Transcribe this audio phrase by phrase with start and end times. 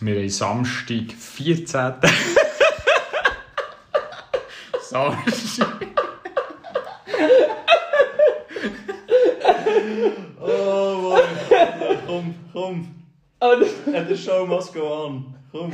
[0.00, 1.92] Wir haben Samstag, 14.
[4.80, 5.68] Samstag.
[10.40, 11.22] Oh, boy.
[12.06, 12.94] Komm, komm.
[13.40, 13.52] Oh,
[13.86, 15.34] And the show must go on.
[15.52, 15.72] Komm.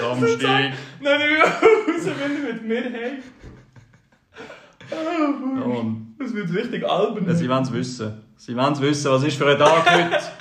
[0.00, 0.72] Samstag.
[1.00, 3.22] Nein, ich will raus, wenn ihr mit mir heim.
[4.90, 7.34] Oh, Und das wird richtig albern.
[7.36, 8.23] sie wollen es wissen.
[8.46, 10.20] Sie wollen es wissen, was ist für ein Tag heute.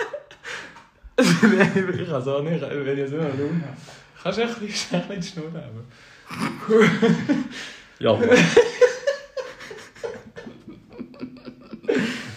[2.02, 3.78] ich kann es auch nicht, wenn ich einen Raum habe.
[4.22, 7.46] Kannst du ein bisschen ein bisschen die Schnur haben?
[8.00, 8.20] Ja.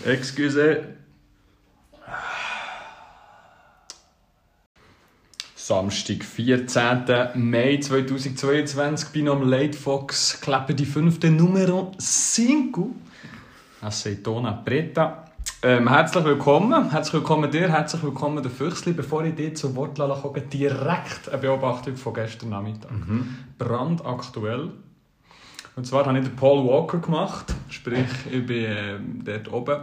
[0.05, 0.85] Excuse.
[5.57, 7.31] Samstag, 14.
[7.35, 12.79] Mai 2022 bin am Late Fox Klappe die fünfte Numero 5.
[13.81, 15.26] Aceitona Preta.
[15.63, 16.91] Ähm, herzlich willkommen.
[16.91, 18.93] Herzlich willkommen dir, herzlich willkommen der Füchsli.
[18.93, 22.91] Bevor ich dir zu Wort lasse, komme, direkt eine Beobachtung von gestern Nachmittag.
[23.59, 24.71] Brandaktuell.
[25.75, 27.47] Und zwar habe ich den Paul Walker gemacht.
[27.69, 29.81] Sprich, ich bin ähm, dort oben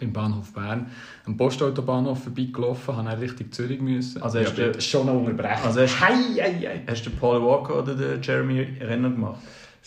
[0.00, 0.90] im Bahnhof Bern
[1.24, 4.20] am Postautobahnhof vorbeigelaufen, habe dann Richtung Zürich müssen.
[4.22, 5.62] Also hast Ja, du- schon noch unterbrechen.
[5.64, 6.82] Also hast, Hei, hei, hei.
[6.86, 9.40] hast du den Paul Walker oder den Jeremy Renner gemacht?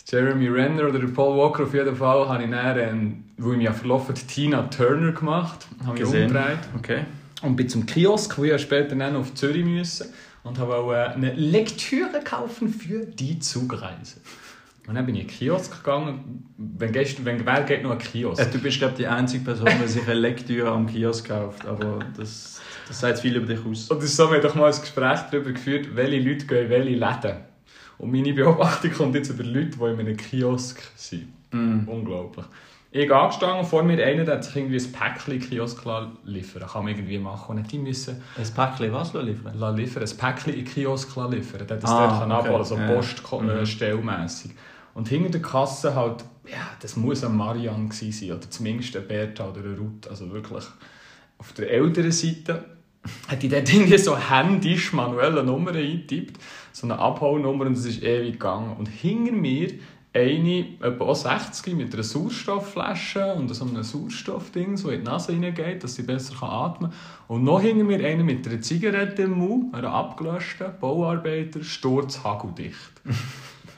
[0.06, 3.56] Jeremy Renner oder der Paul Walker auf jeden Fall habe ich dann, ähm, wo ich
[3.58, 6.28] mich ja verlaufen Tina Turner gemacht, habe mich Gesehen.
[6.28, 7.00] umgedreht Okay.
[7.42, 10.08] und bin zum Kiosk, wo ich ja später dann auf Zürich müssen
[10.42, 14.20] und habe auch äh, eine Lektüre kaufen für die Zugreise.
[14.88, 16.48] Und dann bin ich in den Kiosk gegangen.
[16.56, 18.42] Wenn, gestern, wenn wer geht noch einen Kiosk?
[18.42, 21.64] Äh, du bist, glaube ich, die einzige Person, die sich eine Lektüre am Kiosk kauft.
[21.66, 23.88] Aber das, das sagt viel über dich aus.
[23.90, 26.90] Und so, wir haben doch mal ein Gespräch darüber geführt, welche Leute gehen in welche
[26.96, 27.36] Läden.
[28.00, 31.28] Und meine Beobachtung kommt jetzt über Leute, die in einem Kiosk sind.
[31.52, 31.86] Mm.
[31.86, 32.46] Unglaublich.
[32.92, 35.84] Ich bin angestanden, vor mir einer, der hat sich irgendwie ein Päckchen Kiosk
[36.24, 37.56] liefern Kann man irgendwie machen.
[37.56, 39.52] Und die müssen Ein Päckchen was liefern?
[39.58, 41.66] la- liefern, ein Päckchen in Kiosk liefern.
[41.66, 42.48] Der hat das Ah, dort okay.
[42.48, 42.86] abholen, so Ja.
[42.94, 43.66] Post Mhm.
[43.66, 44.52] stellmässig.
[44.94, 49.06] Und hinter der Kasse halt, ja, das muss ein Marian gewesen sein, oder zumindest ein
[49.06, 50.08] Bertha oder ein Ruth.
[50.08, 50.64] Also wirklich
[51.38, 52.64] auf der älteren Seite
[53.28, 56.40] hat ich dort irgendwie so händisch manuelle Nummern eingetippt,
[56.72, 58.76] so eine Abholnummer und es ist ewig gegangen.
[58.78, 59.70] Und hinter mir
[60.12, 65.32] eine, etwa auch 60, mit einer Sauerstoffflasche und so einem Sauerstoffding, so in die Nase
[65.32, 66.98] reingeht, dass sie besser atmen kann.
[67.28, 73.02] Und noch hinter mir eine mit einer Zigarette im Mund, einer abgelöschten Bauarbeiter, sturzhageldicht.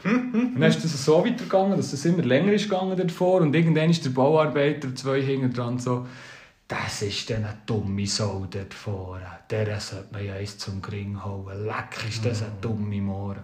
[0.04, 3.54] Und dann ist es so weitergegangen, dass es immer länger ist gegangen dort vor und
[3.54, 6.06] irgendwann ist der Bauarbeiter zwei hinten dran so
[6.72, 9.27] das ist dann eine dumme Sau dort vorne.
[9.50, 11.66] Der sollte man ja eins zum Gring hauen.
[11.66, 13.43] Leck, ist das eine dumme Mohren.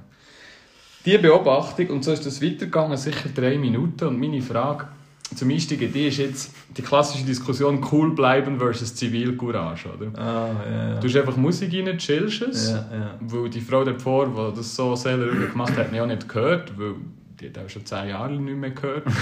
[1.04, 4.06] Die Beobachtung, und so ist das weitergegangen, sicher drei Minuten.
[4.06, 4.88] Und meine Frage
[5.34, 10.18] zum Einstieg in die ist jetzt die klassische Diskussion cool bleiben versus Zivilcourage, oder?
[10.18, 10.94] Ah, ja.
[10.98, 12.70] Du hast einfach Musik rein, chillst es.
[12.70, 13.14] Ja, ja.
[13.20, 16.78] Weil die Frau davor, die das so selber gemacht hat, hat mich auch nicht gehört,
[16.78, 16.94] weil
[17.40, 19.04] die hat auch schon zehn Jahre nicht mehr gehört.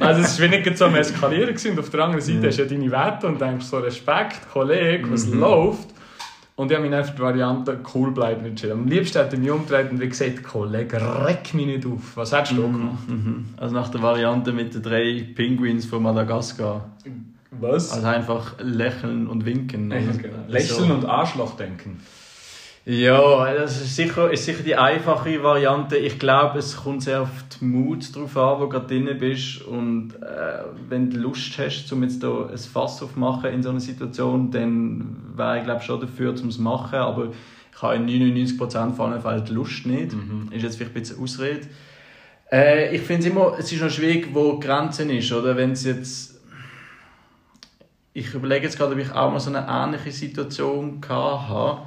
[0.00, 1.72] also es war nicht so am Eskalieren gewesen.
[1.72, 2.46] und auf der anderen Seite Ja.
[2.48, 5.40] hast du ja deine Werte und denkst so, Respekt, Kollege, was Mhm.
[5.40, 5.88] läuft?
[6.56, 8.72] Und ich habe mich für die Variante cool bleiben entschieden.
[8.72, 12.16] Am liebsten hätte ich mich umgedreht und gesagt, Kollege, reck mich nicht auf.
[12.16, 13.08] Was hättest du gemacht?
[13.08, 13.44] Mhm.
[13.56, 16.90] Also nach der Variante mit den drei Pinguins von Madagaskar.
[17.52, 17.92] Was?
[17.92, 19.92] Also einfach lächeln und winken.
[19.92, 20.48] oder?
[20.48, 20.94] Lächeln So.
[20.94, 22.00] und Arschloch denken.
[22.90, 25.98] Ja, das ist sicher, ist sicher die einfache Variante.
[25.98, 27.28] Ich glaube, es kommt sehr auf
[27.60, 29.60] die Mut drauf an, wo du gerade drin bist.
[29.60, 33.80] Und äh, wenn du Lust hast, um jetzt da ein Fass aufzumachen in so einer
[33.80, 36.98] Situation, dann wäre ich glaube schon dafür, um es zu machen.
[36.98, 40.14] Aber ich habe in 99% von allen Fällen die Lust nicht.
[40.50, 41.66] Ist jetzt vielleicht ein bisschen Ausrede.
[42.50, 45.58] Äh, ich finde es immer, es ist noch schwierig, wo die Grenze ist, oder?
[45.58, 46.40] Wenn es jetzt
[48.14, 51.82] ich überlege jetzt gerade, ob ich auch mal so eine ähnliche Situation hatte.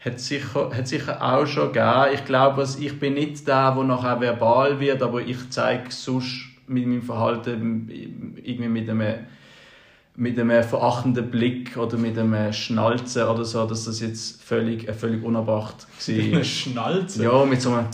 [0.00, 2.14] Hat sicher, hat sicher auch schon gegeben.
[2.14, 6.86] Ich glaube, ich bin nicht der, der nachher verbal wird, aber ich zeige sonst mit
[6.86, 7.88] meinem Verhalten
[8.42, 9.26] irgendwie mit einem,
[10.14, 14.92] mit einem verachtenden Blick oder mit einem Schnalzen oder so, dass das jetzt völlig, äh,
[14.92, 16.44] völlig unerbracht war.
[16.44, 17.24] Schnalze.
[17.24, 17.86] ja, mit so einem,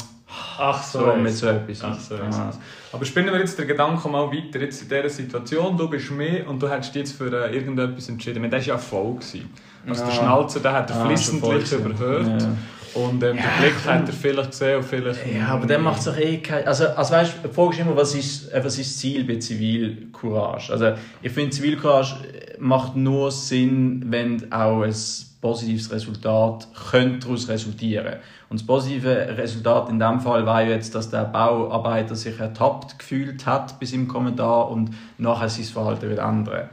[0.59, 1.83] Ach so, mit so etwas.
[1.83, 2.53] Ach so, Ah.
[2.93, 4.61] Aber spinnen wir jetzt den Gedanken mal weiter.
[4.61, 8.09] Jetzt in dieser Situation, du bist mehr und du hättest dich jetzt für äh, irgendetwas
[8.09, 8.37] entschieden.
[8.37, 9.15] Ich meine, das war ja voll.
[9.15, 9.51] Gewesen.
[9.89, 10.09] Also Ja.
[10.09, 12.25] der Schnalzer, den hat er Ah, flissentlich überhört.
[12.25, 12.59] gewesen.
[12.95, 13.93] Und ähm, Ja, den Blick komm.
[13.95, 15.27] hat er vielleicht gesehen und vielleicht...
[15.27, 16.65] Ja, aber dann macht es doch eh kein...
[16.67, 19.37] Also, also weißt, die Frage ist immer, was ist, äh, was ist das Ziel bei
[19.37, 20.73] Zivilcourage?
[20.73, 22.15] Also ich finde, Zivilcourage
[22.61, 24.95] macht nur Sinn, wenn auch ein
[25.41, 28.15] positives Resultat könnte daraus resultieren
[28.49, 33.45] Und das positive Resultat in dem Fall war jetzt, dass der Bauarbeiter sich ertappt gefühlt
[33.45, 36.71] hat bis im Kommentar und nachher sein Verhalten wird ändern.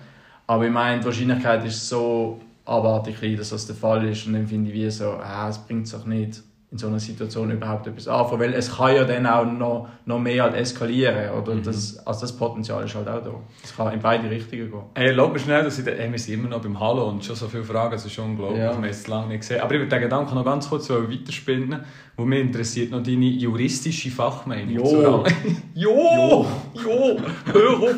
[0.48, 2.40] Aber ich meine, die Wahrscheinlichkeit ist so
[2.72, 4.26] abartig klein, dass das der Fall ist.
[4.28, 6.42] Und dann finde ich wie so, ah, es bringt es auch nicht
[6.72, 8.40] in so einer Situation überhaupt etwas anfangen.
[8.40, 11.32] Weil es kann ja dann auch noch, noch mehr halt eskalieren.
[11.32, 11.64] Oder Mhm.
[11.64, 13.32] das, also das Potenzial ist halt auch da.
[13.62, 14.82] Es kann in beide Richtungen gehen.
[14.96, 17.36] Hey, lass mir schnell, dass ich, hey, wir sind immer noch beim Hallo und schon
[17.36, 18.70] so viele Fragen, das ist schon unglaublich, Ja.
[18.70, 19.60] wir haben es lange nicht gesehen.
[19.60, 21.82] Aber ich würde den Gedanken noch ganz kurz weiterspinnen,
[22.16, 24.74] wo mich interessiert noch deine juristische Fachmeinung.
[24.76, 24.84] Jo.
[25.24, 25.26] Rang-
[25.76, 27.18] jo, jo,
[27.54, 27.96] hör auf.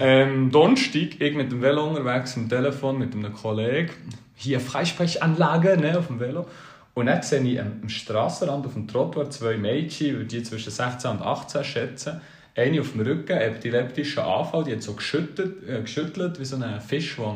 [0.00, 3.90] Ähm, Donnerstag, ich mit dem Velo unterwegs, am Telefon mit einem Kollegen,
[4.36, 6.46] hier Freisprechanlage ne, auf dem Velo.
[6.94, 11.10] Und dann sehe ich am Strassenrand auf dem Trottoir zwei Mädchen, würde die zwischen 16
[11.10, 12.20] und 18 schätzen.
[12.54, 16.80] Eine auf dem Rücken, epileptischer Anfall, die hat so geschüttelt, äh, geschüttelt wie so ein
[16.80, 17.34] Fisch, der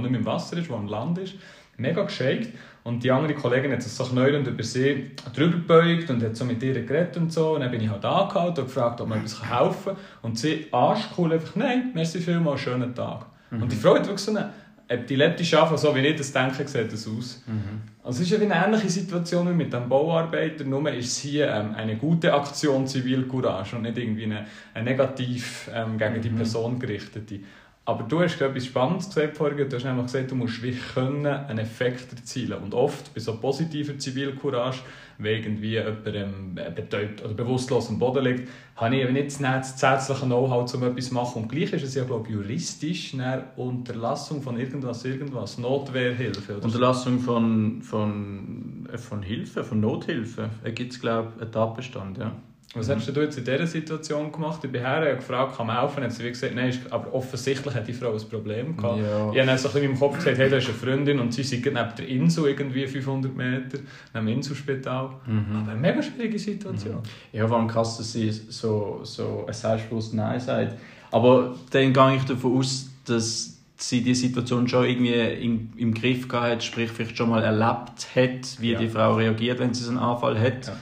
[0.00, 1.34] nicht mehr im Wasser ist, der am Land ist.
[1.76, 2.48] Mega geschakt.
[2.86, 6.44] Und die andere Kollegin hat sich so knäulend über sie drüber gebeugt und hat so
[6.44, 7.54] mit ihr geredet und so.
[7.54, 9.96] Und dann bin ich halt angehalten und gefragt, ob man etwas helfen kann.
[10.22, 13.26] Und sie arschcool einfach, nein, merci vielmals, schönen Tag.
[13.50, 14.50] Und die Frau hat wirklich so eine
[14.86, 17.42] epileptische Anfall, so wie ich das denke, sieht das aus.
[18.04, 21.18] Also es ist ja wie eine ähnliche Situation wie mit dem Bauarbeiter, nur ist es
[21.18, 26.28] hier ähm, eine gute Aktion Zivilcourage und nicht irgendwie eine, eine negativ ähm, gegen die
[26.28, 27.40] Person gerichtete.
[27.88, 31.24] Aber du hast etwas Spannendes gesagt vorhin, du hast nämlich gesagt, du musst wie können
[31.24, 32.60] einen Effekt erzielen.
[32.60, 34.80] Und oft bei so positiver Zivilcourage,
[35.18, 39.76] wenn irgendwie jemand ähm, betäubt oder bewusstlos am Boden liegt, habe ich eben nicht das
[39.76, 41.42] zusätzliche Know-how, um etwas zu machen.
[41.42, 46.64] Und gleich ist es ja, glaube ich, juristisch eine Unterlassung von irgendwas, irgendwas, Notwehrhilfe oder.
[46.64, 52.18] Unterlassung von, von, äh, von Hilfe, von Nothilfe, da gibt es, glaube ich, einen Tatbestand,
[52.18, 52.32] ja.
[52.76, 54.60] Was hast du jetzt in dieser Situation gemacht?
[54.62, 55.94] Ich bin her und gefragt, kann man helfen?
[55.96, 58.98] Dann hat sie wie gesagt, nein, aber offensichtlich hat die Frau ein Problem gehabt.
[58.98, 59.32] Ja.
[59.32, 61.18] Ich habe dann so ein bisschen in meinem Kopf gesagt, hey, da ist eine Freundin
[61.20, 63.78] und sie sind neben der Insel, irgendwie 500 Meter,
[64.14, 65.04] neben dem Inselspital.
[65.26, 66.98] Aber eine mega schwierige Situation.
[67.32, 70.74] Ja, vor allem krass, dass sie so, so ein selbstbewusst Nein sagt.
[71.10, 75.12] Aber dann gehe ich davon aus, dass sie die Situation schon irgendwie
[75.44, 78.78] im, im Griff gehabt hat, sprich vielleicht schon mal erlebt hat, wie Ja.
[78.78, 80.66] die Frau reagiert, wenn sie so einen Anfall hat.
[80.66, 80.76] Ja.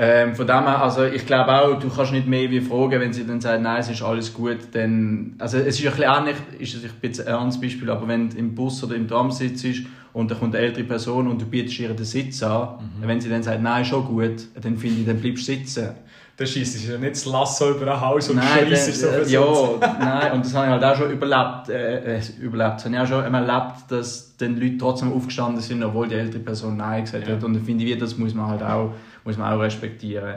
[0.00, 3.12] Ähm, von dem her, also ich glaube auch, du kannst nicht mehr wie fragen, wenn
[3.12, 6.36] sie dann sagt, nein, es ist alles gut, dann, also es ist ein bisschen ähnlich,
[6.60, 9.32] ist es ein bisschen ein anderes Beispiel, aber wenn du im Bus oder im Tram
[9.32, 9.66] sitzt
[10.12, 13.28] und da kommt eine ältere Person und du bietest ihr den Sitz an, wenn sie
[13.28, 15.88] dann sagt, nein, schon gut, dann finde ich, dann bleibst du sitzen.
[16.38, 19.28] Da schießt es ja nicht das Lasso über ein Haus und Nein, schießt dann, so
[19.28, 22.76] äh, ja, nein, und das habe ich halt auch schon überlebt, äh, äh, überlebt.
[22.76, 26.40] Das habe ich auch schon erlebt, dass dann Leute trotzdem aufgestanden sind, obwohl die ältere
[26.40, 27.34] Person Nein gesagt Ja.
[27.34, 27.42] hat.
[27.42, 28.94] Und dann finde ich, das muss man halt auch,
[29.24, 30.36] muss man auch respektieren.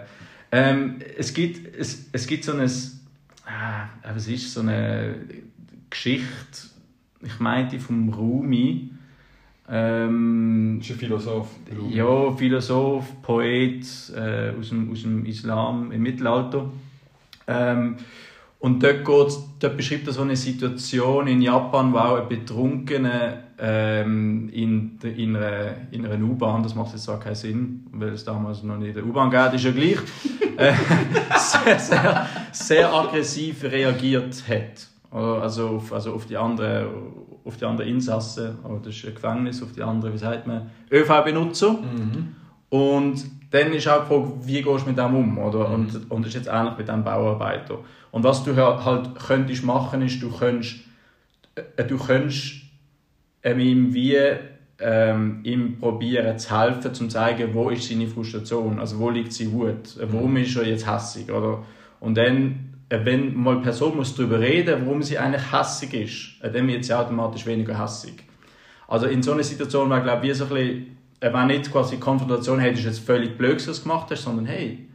[0.52, 2.62] Ähm, es, gibt, es, es gibt so ein,
[3.46, 5.14] ah, was ist so eine
[5.92, 6.26] Geschichte,
[7.22, 8.90] ich meinte vom Rumi,
[9.72, 11.48] ähm, Das ist ein Philosoph.
[11.90, 13.86] ja, Philosoph, Poet
[14.16, 16.66] äh, aus, dem, aus dem Islam im Mittelalter.
[17.48, 17.96] Ähm,
[18.60, 23.40] und dort, geht's, dort beschreibt er so eine Situation in Japan, wo auch ein Betrunkener
[23.58, 28.10] ähm, in, der- in einer, in einer U-Bahn, das macht jetzt zwar keinen Sinn, weil
[28.10, 29.98] es damals noch nicht eine U-Bahn gab, ist ja gleich,
[30.58, 30.74] äh,
[31.38, 34.88] sehr, sehr, sehr aggressiv reagiert hat.
[35.12, 36.88] Also auf, also auf die anderen
[37.44, 40.70] auf die anderen Insassen, oder das ist ein Gefängnis, auf die anderen, wie sagt man,
[40.92, 41.74] ÖV-Benutzer.
[41.74, 42.36] Mhm.
[42.70, 45.38] Und dann ist auch die Frage, wie gehst du mit dem um?
[45.38, 45.70] Oder?
[45.70, 47.80] Und, und das ist jetzt ähnlich mit dem Bauarbeiter.
[48.12, 50.82] Und was du halt könntest machen, ist, du könntest,
[51.56, 52.62] äh, du könntest
[53.44, 54.18] ähm, ihm wie
[54.82, 59.32] ähm, ihm probieren zu helfen, um zu zeigen, wo ist seine Frustration, also wo liegt
[59.32, 61.64] seine Wut, äh, warum ist er jetzt hässig, oder?
[62.00, 62.71] Und dann,
[63.04, 66.84] wenn mal eine Person muss darüber reden, warum sie eigentlich hässig ist, äh, dann wird
[66.84, 68.24] sie automatisch weniger hässig.
[68.88, 71.98] Also in so einer Situation wäre, glaube ich, so ein bisschen, äh, wenn nicht quasi
[71.98, 74.90] Konfrontation hättest, jetzt völlig blöd, was du gemacht hast, sondern hey,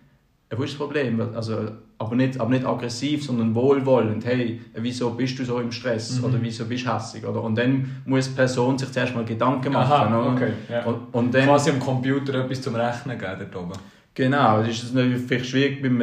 [0.51, 1.21] äh, wo ist das Problem?
[1.35, 4.27] Also, aber, nicht, aber nicht aggressiv, sondern wohlwollend.
[4.27, 6.23] Hey, äh, wieso bist du so im Stress?
[6.23, 7.27] Oder wieso bist du hässig?
[7.27, 7.43] Oder?
[7.43, 9.93] Und dann muss die Person sich zuerst mal Gedanken machen.
[9.93, 10.33] Aha, oder?
[10.33, 10.85] okay, ja.
[10.85, 13.73] Und, und dann, Quasi am Computer etwas zum Rechnen geben dort oben.
[14.17, 16.01] Genau, das ist natürlich vielleicht schwierig bei einem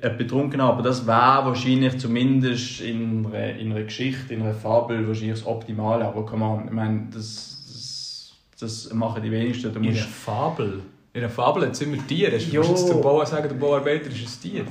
[0.00, 5.06] einem Betrunkenen, aber das wäre wahrscheinlich zumindest in einer, in einer Geschichte, in einer Fabel
[5.06, 6.06] wahrscheinlich das Optimale.
[6.06, 9.68] Aber come on, ich meine, das, das, das machen die wenigsten.
[9.76, 10.80] In einer musst, Fabel.
[11.12, 12.38] In einer Fabel hat es immer Tiere.
[12.38, 12.62] Du Jo.
[12.62, 14.64] jetzt zum Bauer sagen, der Bauarbeiter ist ein Tier?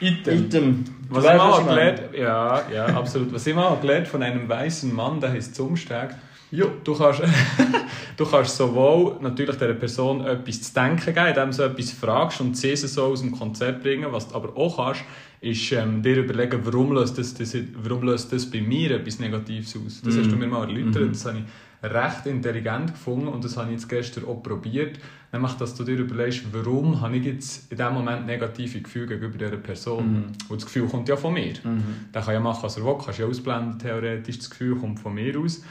[0.00, 0.46] Item.
[0.46, 0.84] Item.
[1.10, 3.34] Was ich mal gelernt ja, ja, absolut.
[3.34, 6.08] Was ich mal gelernt von einem weißen Mann, der heißt Zumsteg.
[6.50, 7.22] Ja, du kannst,
[8.16, 12.56] du kannst sowohl natürlich dieser Person etwas zu denken geben, indem du etwas fragst und
[12.56, 14.10] sie so aus dem Konzept bringen.
[14.10, 15.04] Was du aber auch kannst,
[15.40, 19.76] ist ähm, dir überlegen, warum löst das, das, warum löst das bei mir etwas Negatives
[19.76, 20.00] aus.
[20.02, 20.18] Das mm.
[20.18, 21.12] hast du mir mal erläutert, mm.
[21.12, 21.44] das habe ich
[21.90, 24.98] recht intelligent gefunden und das habe ich jetzt gestern auch probiert.
[25.32, 29.38] Nämlich, dass du dir überlegst, warum habe ich jetzt in diesem Moment negative Gefühle gegenüber
[29.38, 30.04] dieser Person.
[30.12, 30.24] Mm.
[30.48, 31.52] Und das Gefühl kommt ja von mir.
[31.62, 32.10] Mm.
[32.12, 35.14] Der kann ja machen, was er will, kannst ja ausblenden, theoretisch, das Gefühl kommt von
[35.14, 35.62] mir aus.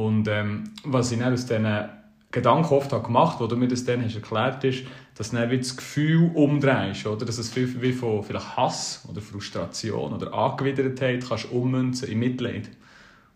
[0.00, 1.66] Und ähm, was ich dann aus diesen
[2.30, 4.84] Gedanken oft habe gemacht habe, wo du mir das dann hast erklärt hast,
[5.16, 7.26] dass du das Gefühl umdrehst, oder?
[7.26, 12.70] dass es viel, wie von vielleicht Hass oder Frustration oder Angewidertheit kannst ummünzen in Mitleid.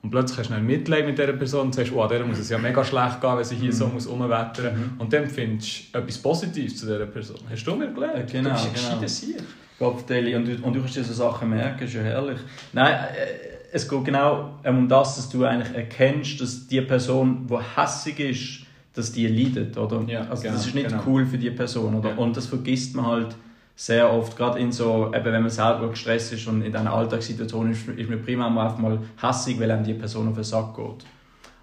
[0.02, 2.48] Und plötzlich hast du ein Mitleid mit dieser Person und sagst, oh, der muss es
[2.48, 3.76] ja mega schlecht gehen, wenn sie hier mhm.
[3.76, 4.86] so muss umwettern muss.
[4.86, 5.00] Mhm.
[5.00, 7.40] Und dann findest du etwas Positives zu dieser Person.
[7.50, 8.32] Hast du mir gelernt?
[8.32, 9.44] Ja, genau, du bist ein genau.
[9.78, 12.38] Gott, und, du, und du kannst diese Sachen merken, ist ja herrlich.
[12.72, 17.58] Nein, äh, es geht genau um das, dass du eigentlich erkennst, dass die Person, die
[17.76, 20.04] hässig ist, dass die leidet, oder?
[20.06, 21.02] Ja, also genau, das ist nicht genau.
[21.04, 22.10] cool für die Person, oder?
[22.10, 22.16] Ja.
[22.16, 23.34] Und das vergisst man halt
[23.74, 27.72] sehr oft, gerade in so, eben wenn man selber gestresst ist und in einer Alltagssituation
[27.72, 31.04] ist, ist man prima einfach mal hässig, weil einem die Person auf den Sack geht.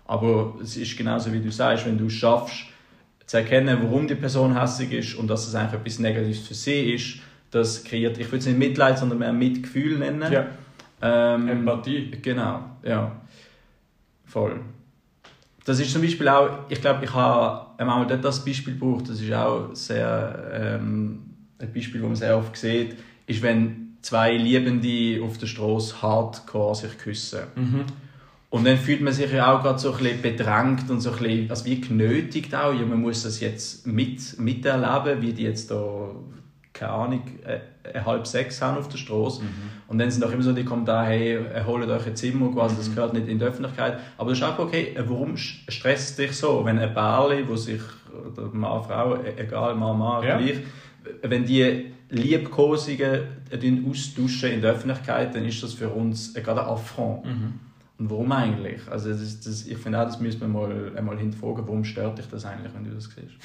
[0.06, 2.66] Aber es ist genauso wie du sagst, wenn du es schaffst,
[3.26, 6.94] zu erkennen, warum die Person hässig ist und dass es eigentlich etwas Negatives für sie
[6.94, 7.20] ist,
[7.52, 10.30] das kreiert, ich würde es nicht Mitleid, sondern mehr Mitgefühl nennen.
[10.30, 10.48] Ja.
[11.02, 12.12] Ähm, Empathie.
[12.22, 13.12] Genau, ja.
[14.26, 14.60] Voll.
[15.66, 19.22] Das ist zum Beispiel auch, ich glaube, ich habe einmal dort das Beispiel gebraucht, das
[19.22, 21.24] ist auch sehr, ähm,
[21.60, 22.96] ein Beispiel, das man sehr oft sieht,
[23.28, 27.42] ist, wenn zwei Liebende auf der Straße hardcore sich küssen.
[27.56, 27.84] Mhm.
[28.50, 31.18] Und dann fühlt man sich ja auch gerade so ein bisschen bedrängt und so ein
[31.18, 32.74] bisschen, also wie genötigt auch.
[32.74, 36.10] Ja, man muss das jetzt mit, miterleben, wie die jetzt da
[36.82, 39.44] keine Ahnung, äh, halb sechs haben auf der Straße.
[39.44, 39.48] Mhm.
[39.88, 42.90] Und dann sind auch immer so die Kommentare, hey, holt euch ein Zimmer, quasi, das
[42.90, 42.96] mhm.
[42.96, 44.00] gehört nicht in die Öffentlichkeit.
[44.18, 47.82] Aber das ist auch okay, äh, warum stresst dich so, wenn ein Bärli, wo sich,
[48.12, 50.38] oder Mann, Frau, e-, egal, Mann, Mann, ja.
[50.38, 50.58] gleich,
[51.22, 53.22] wenn die Liebkosungen
[53.88, 57.26] austauschen in der Öffentlichkeit, dann ist das für uns gerade ein Affront.
[57.26, 57.60] Mhm.
[58.00, 58.82] Und warum eigentlich?
[58.90, 62.28] Also das, das, ich finde auch, das müssen wir mal einmal hinterfragen, warum stört dich
[62.28, 63.36] das eigentlich, wenn du das siehst?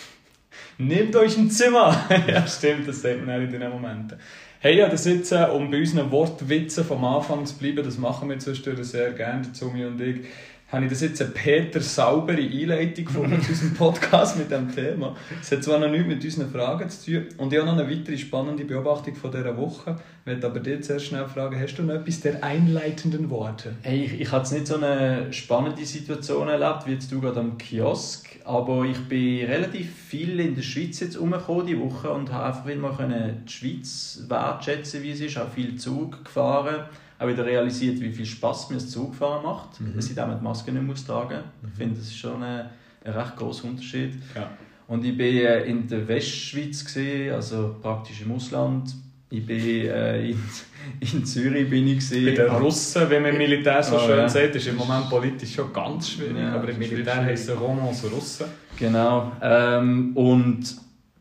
[0.78, 2.06] Nehmt euch ein Zimmer!
[2.26, 4.18] ja, stimmt, das sieht man auch in diesen Momenten.
[4.60, 8.28] Hey, ja, das jetzt, äh, um bei unseren Wortwitzen vom Anfang zu bleiben, das machen
[8.28, 10.26] wir zwischendurch sehr gerne, der Zumi und ich
[10.68, 15.14] habe ich das jetzt eine Peter saubere Einleitung von unserem Podcast mit diesem Thema.
[15.40, 17.88] Es hat zwar noch nichts mit unseren Fragen zu tun und ich habe noch eine
[17.88, 19.96] weitere spannende Beobachtung von dieser Woche.
[20.20, 23.76] Ich möchte aber dir zuerst schnell fragen, hast du noch etwas der einleitenden Worte?
[23.82, 27.38] Hey, ich, ich habe jetzt nicht so eine spannende Situation erlebt, wie jetzt du gerade
[27.38, 32.32] am Kiosk, aber ich bin relativ viel in der Schweiz jetzt umgekommen die Woche und
[32.32, 36.86] habe einfach mal die Schweiz wertschätzen, wie es ist, auch viel Zug gefahren
[37.18, 39.94] auch wieder realisiert, wie viel Spaß mir das Zugfahren macht, mhm.
[39.94, 41.70] dass ich damit die Maske nicht muss tragen muss.
[41.72, 42.66] Ich finde, das ist schon ein,
[43.04, 44.14] ein recht großer Unterschied.
[44.34, 44.50] Ja.
[44.88, 48.94] Und ich war äh, in der Westschweiz, gewesen, also praktisch im Ausland.
[49.28, 50.38] Ich bin äh, in,
[51.00, 52.26] in Zürich bin ich gesehen.
[52.26, 54.28] Bei den Russen, wenn man im Militär so oh, schön ja.
[54.28, 58.04] sagt, ist im Moment politisch schon ganz schwierig, ja, aber im Militär heißt es Romans
[58.04, 58.46] Russen.
[58.78, 59.32] Genau.
[59.42, 60.76] Ähm, und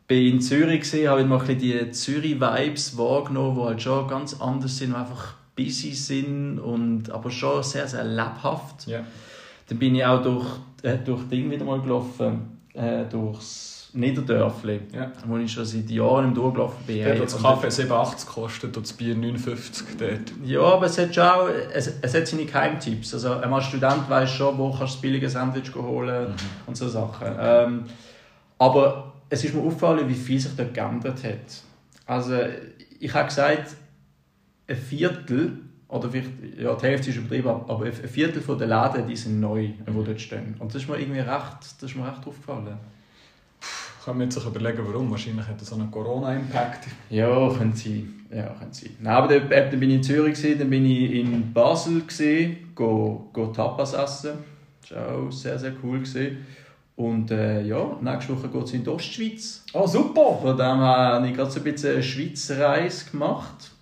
[0.06, 4.40] bin in Zürich gesehen, habe ich mal ein die Zürich-Vibes wahrgenommen, die halt schon ganz
[4.40, 8.86] anders sind, einfach busy sind, und, aber schon sehr, sehr lebhaft.
[8.86, 9.00] Ja.
[9.68, 10.46] Dann bin ich auch durch,
[10.82, 15.10] äh, durch Ding wieder mal gelaufen, äh, durchs Niederdörfli, ja.
[15.26, 17.04] wo ich schon seit Jahren durchgelaufen bin.
[17.04, 20.32] Dort, wo das Kaffee 87 kostet und das Bier 59 dort.
[20.44, 23.14] Ja, aber es hat schon auch, es, es hat seine Keimtipps.
[23.14, 26.36] Also als Student weiß schon, wo kannst du das billige Sandwich holen mhm.
[26.66, 27.28] und so Sachen.
[27.40, 27.84] Ähm,
[28.58, 31.62] aber es ist mir aufgefallen, wie viel sich dort geändert hat.
[32.06, 32.34] Also
[33.00, 33.76] ich habe gesagt,
[34.68, 35.58] ein Viertel,
[35.88, 39.68] oder vielleicht, ja, die Hälfte ist übertrieben, aber ein Viertel der Läden die sind neu,
[39.68, 40.56] die dort stehen.
[40.58, 42.76] Und das ist mir irgendwie recht, das ist mir recht aufgefallen.
[44.04, 45.10] Kann man sich überlegen, warum.
[45.10, 46.86] Wahrscheinlich hat das so einen Corona-Impact.
[47.10, 48.24] Ja, könnte sein.
[48.30, 48.90] Ja, könnte sein.
[49.00, 52.72] Nein, aber dann, dann bin ich in Zürich, gewesen, dann bin ich in Basel, gewesen,
[52.74, 54.38] go, go Tapas essen.
[54.82, 55.98] Das war auch sehr, sehr cool.
[55.98, 56.46] Gewesen.
[56.94, 59.64] Und äh, ja, nächste Woche geht es in die Ostschweiz.
[59.72, 60.38] Oh, super!
[60.40, 63.72] Von dem habe ich gerade so ein bisschen eine Schweizer gemacht.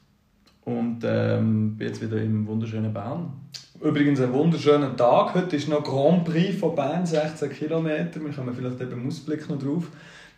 [0.65, 3.33] Und ähm, bin jetzt wieder im wunderschönen Bern.
[3.81, 5.35] Übrigens ein wunderschöner Tag.
[5.35, 8.21] Heute ist noch Grand Prix von Bern, 16 Kilometer.
[8.25, 9.89] Wir kommen vielleicht eben im Ausblick noch drauf.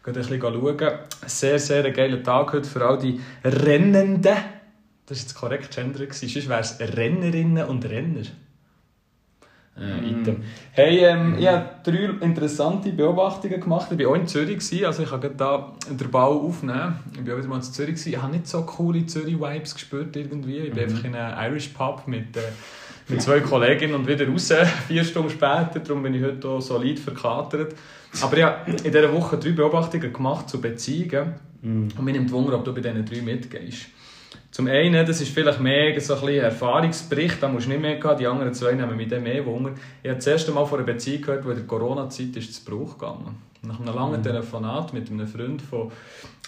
[0.05, 0.81] Wir gehen ein bisschen schauen.
[0.81, 4.37] Ein sehr, sehr geiler Tag heute für all die Rennenden.
[5.07, 6.01] Das war jetzt korrekt Gender.
[6.11, 8.23] Sonst wäre es Rennerinnen und Renner.
[9.79, 10.43] Äh, mm.
[10.73, 13.89] Hey, ähm, ich habe drei interessante Beobachtungen gemacht.
[13.93, 16.99] Ich war auch in Zürich, also ich konnte da den Bau aufnehmen.
[17.13, 18.07] Ich war auch wieder mal in Zürich.
[18.07, 20.59] Ich habe nicht so coole Zürich-Vibes gespürt irgendwie.
[20.59, 20.89] Ich bin mm.
[20.89, 22.41] einfach in einem Irish Pub mit, äh,
[23.09, 24.51] mit zwei Kolleginnen und wieder raus,
[24.89, 25.81] vier Stunden später.
[25.85, 27.75] Darum bin ich heute auch solid verkatert.
[28.23, 31.35] Aber ich habe in dieser Woche drei Beobachtungen gemacht zu Beziehungen.
[31.61, 31.89] Mm.
[31.99, 33.89] Und mir nimmt Wunder, ob du bei diesen drei mitgehst.
[34.57, 37.97] Zum einen, das ist vielleicht mehr so ein bisschen Erfahrungsbericht, da musst du nicht mehr
[37.97, 39.73] gehen, die anderen zwei nehmen mit dem mehr Wunder.
[40.03, 42.65] Ich habe das erste Mal von einer Beziehung gehört, wo in der Corona-Zeit ist zu
[42.65, 43.37] Bruch gegangen.
[43.61, 44.25] Nach einem langen mhm.
[44.25, 45.93] Telefonat mit einem Freund von,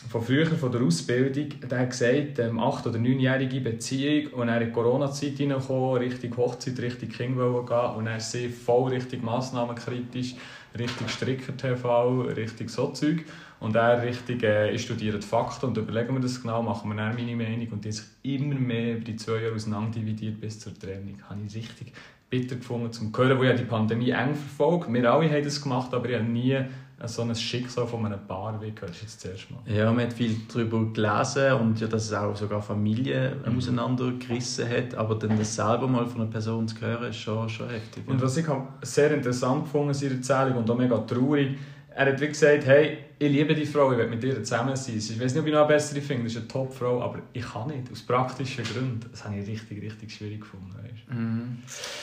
[0.08, 4.62] von früher, von der Ausbildung, der hat gesagt, ähm, acht- oder neunjährige Beziehung und er
[4.62, 8.34] in die Corona-Zeit hineingekommen, Richtung Hochzeit, Richtung Kind gehen und er ist
[8.64, 10.34] voll richtig massnahmenkritisch,
[10.78, 13.26] richtig Stricker-TV, richtig so Zeug.
[13.60, 16.96] Und er richtig, äh, ich studiere die Fakten und überlegen wir das genau, machen wir
[16.96, 20.60] dann meine Meinung und die sich immer mehr über die zwei Jahre auseinander dividiert bis
[20.60, 21.18] zur Trennung.
[21.28, 21.92] Habe ich richtig
[22.30, 24.92] bitter gefunden zum hören, wo ja die Pandemie eng verfolgt.
[24.92, 26.58] Wir alle haben das gemacht, aber ich habe nie
[27.04, 28.94] so ein Schicksal von einem Paar wie gehört.
[29.00, 29.62] Jetzt das erste Mal.
[29.66, 33.56] Ja, man hat viel darüber gelesen und ja, dass es auch sogar Familien mhm.
[33.56, 37.68] auseinandergerissen hat, aber dann das selber mal von einer Person zu hören, ist schon, schon
[37.68, 38.02] heftig.
[38.06, 38.12] Ja.
[38.12, 38.46] Und was ich
[38.82, 41.56] sehr interessant gefunden in seiner Erzählung und auch mega traurig,
[41.98, 44.98] er hat wie gesagt, hey, ich liebe die Frau, ich will mit ihr zusammen sein.
[44.98, 47.44] Ich weiß nicht, ob ich noch eine bessere finde, das ist eine Top-Frau, aber ich
[47.44, 49.00] kann nicht, aus praktischen Gründen.
[49.10, 50.76] Das habe ich richtig, richtig schwierig gefunden.
[51.08, 51.58] Mhm.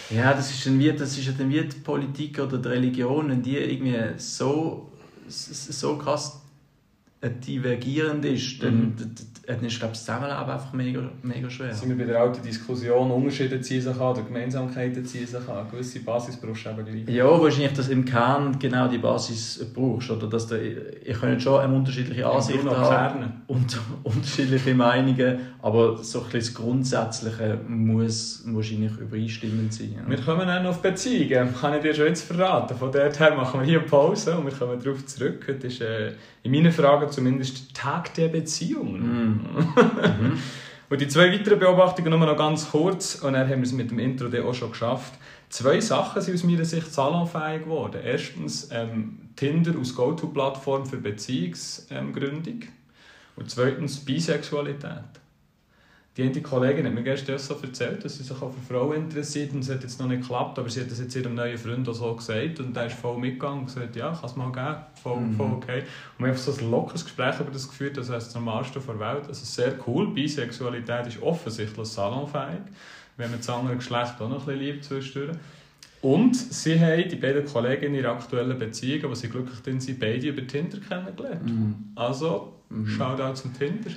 [0.10, 3.42] Ja, das ist, dann wie, das ist dann wie die Politik oder die Religion, wenn
[3.42, 4.92] die irgendwie so,
[5.30, 6.42] so krass
[7.30, 9.16] divergierend ist, dann, mhm
[9.48, 11.74] ist glaube das Zusammenleben einfach mega, mega schwer.
[11.74, 15.58] Sind wir bei der alten Diskussion, Unterschiede ziehen sich an oder Gemeinsamkeiten ziehen sich an,
[15.58, 17.16] eine gewisse Basis brauchst du eben gleich.
[17.16, 21.42] Ja, wahrscheinlich, dass du im Kern genau die Basis brauchst, oder dass du, ihr könnt
[21.42, 28.98] schon eine unterschiedliche Ansichten haben und unterschiedliche Meinungen, aber so ein das Grundsätzliche muss wahrscheinlich
[28.98, 29.96] übereinstimmend sein.
[29.96, 30.10] Ja.
[30.10, 32.76] Wir kommen dann auf Beziehungen, kann ich dir schon jetzt verraten.
[32.76, 35.46] Von daher machen wir hier Pause und wir kommen darauf zurück.
[35.48, 36.14] Heute ist äh,
[36.44, 39.02] in meinen Fragen zumindest Tag der Beziehungen.
[39.02, 39.60] Mm
[40.22, 40.40] mhm.
[40.88, 43.90] Und die zwei weiteren Beobachtungen nur noch ganz kurz, und dann haben wir es mit
[43.90, 45.14] dem Intro auch schon geschafft.
[45.50, 48.02] Zwei Sachen sind aus meiner Sicht salonfähig geworden.
[48.04, 52.62] Erstens ähm, Tinder als Go-To-Plattform für Beziehungsgründung.
[52.62, 52.68] Ähm,
[53.36, 55.25] und zweitens Bisexualität.
[56.18, 59.52] Die eine Kollegin hat mir gestern so erzählt, dass sie sich auch für Frauen interessiert
[59.54, 61.90] und es hat jetzt noch nicht geklappt, aber sie hat das jetzt ihrem neuen Freund
[61.90, 64.78] auch so gesagt und der ist voll mitgegangen und gesagt, ja, kann es mal geben,
[65.04, 65.36] voll, mhm.
[65.36, 65.84] voll okay.
[66.18, 69.00] Und wir haben so ein lockeres Gespräch über das geführt, das heißt das Normalste der
[69.00, 69.28] Welt.
[69.28, 72.62] Also sehr cool, Bisexualität ist offensichtlich salonfähig,
[73.18, 75.38] wenn man das andere Geschlecht auch noch ein bisschen liebt zwischendurch.
[76.02, 80.28] Und sie haben, die beiden Kollegen in ihrer aktuellen Beziehung, wo sie glücklich sind, beide
[80.30, 81.46] über Tinder kennengelernt.
[81.46, 81.76] Mhm.
[81.96, 82.88] Also, mhm.
[82.88, 83.92] Shoutout zum Tinder.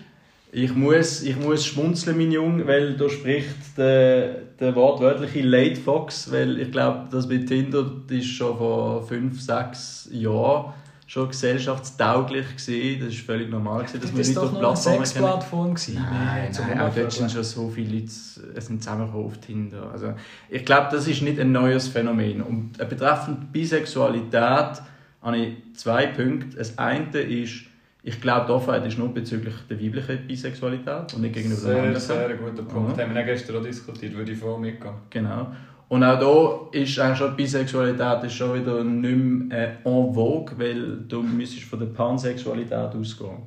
[0.51, 6.33] Ich muss, ich muss schmunzeln, mein Junge, weil da spricht der, der wortwörtliche Late Fox,
[6.33, 10.73] weil ich glaube, das mit Tinder das ist schon vor fünf, sechs Jahren
[11.09, 13.01] schon gesellschaftstauglich gesehen.
[13.01, 15.95] Das ist völlig normal gewesen, dass das man nicht auf Plattformen eine Plattform gewesen.
[15.95, 19.91] Nein, nein, nein auch dort sind schon so viele Leute sind zusammengekommen auf Tinder.
[19.91, 20.13] Also
[20.51, 22.43] ich glaube, das ist nicht ein neues Phänomen.
[22.43, 24.83] Und betreffend Bisexualität
[25.23, 26.59] habe ich zwei Punkte.
[26.59, 27.68] Das eine ist
[28.09, 31.83] ich glaube, die Offenheit ist nur bezüglich der weiblichen Bisexualität und nicht gegenüber sehr, der
[31.83, 32.07] männlichen.
[32.07, 32.97] Sehr guter Punkt.
[32.97, 33.03] Mhm.
[33.03, 34.95] Haben wir gestern auch diskutiert, würde ich voll mitgehen.
[35.11, 35.49] Genau.
[35.89, 40.15] Und auch hier ist eigentlich schon die Bisexualität ist schon wieder nicht mehr äh, en
[40.15, 43.43] vogue, weil du müsstest von der Pansexualität ausgehen.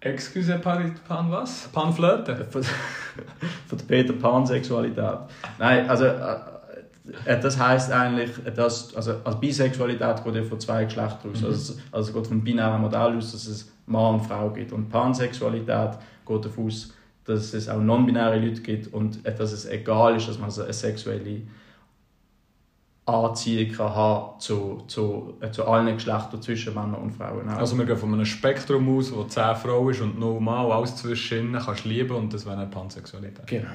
[0.00, 1.68] Excuse, Pan, Pan was?
[1.72, 2.36] Panflirten?
[2.50, 5.18] von, von der Peter Pan-Sexualität.
[5.58, 6.36] Nein, also äh,
[7.24, 11.40] äh, das heisst eigentlich, dass also, also Bisexualität geht ja von zwei Geschlechtern aus.
[11.40, 11.46] Mhm.
[11.46, 14.72] Also, also geht vom binären Modell aus, dass es Mann und Frau gibt.
[14.72, 20.16] Und Pansexualität geht davon aus, dass es auch non-binäre Leute gibt und dass es egal
[20.16, 21.42] ist, dass man eine sexuelle
[23.04, 27.48] Anziehung kann haben zu, zu, äh, zu allen Geschlechtern zwischen Männern und Frauen.
[27.48, 27.58] Auch.
[27.58, 31.52] Also wir gehen von einem Spektrum aus, wo 10 Frauen ist und normal alles zwischen
[31.52, 33.46] kannst du lieben und das wäre eine Pansexualität.
[33.48, 33.68] Genau.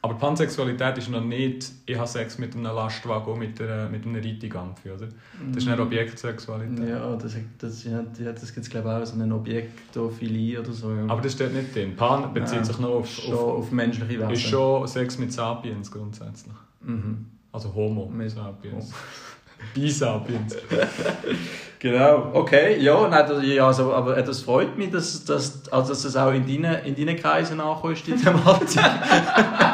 [0.00, 4.06] Aber Pansexualität ist noch nicht, ich habe Sex mit einem Lastwagen und mit, einer, mit
[4.06, 5.08] einem Reitigang, oder?
[5.52, 5.86] Das ist eine mm.
[5.86, 6.88] Objektsexualität.
[6.88, 10.90] Ja, das, das, ja, das gibt es glaube ich auch, so eine Objektophilie oder so.
[11.08, 11.96] Aber das steht nicht drin.
[11.96, 14.30] Pan bezieht Nein, sich nur auf, schon auf, auf menschliche Wesen.
[14.30, 16.54] Ist schon Sex mit Sapiens grundsätzlich.
[16.80, 17.26] Mhm.
[17.50, 18.92] Also Homo mit Sapiens.
[19.74, 20.56] Bisapiens.
[21.80, 26.04] Genau, okay, ja, nein, das, ja also, aber das freut mich, dass, dass, also, dass
[26.04, 28.80] es auch in deinen, in deinen Kreisen ankommt, die Thematik.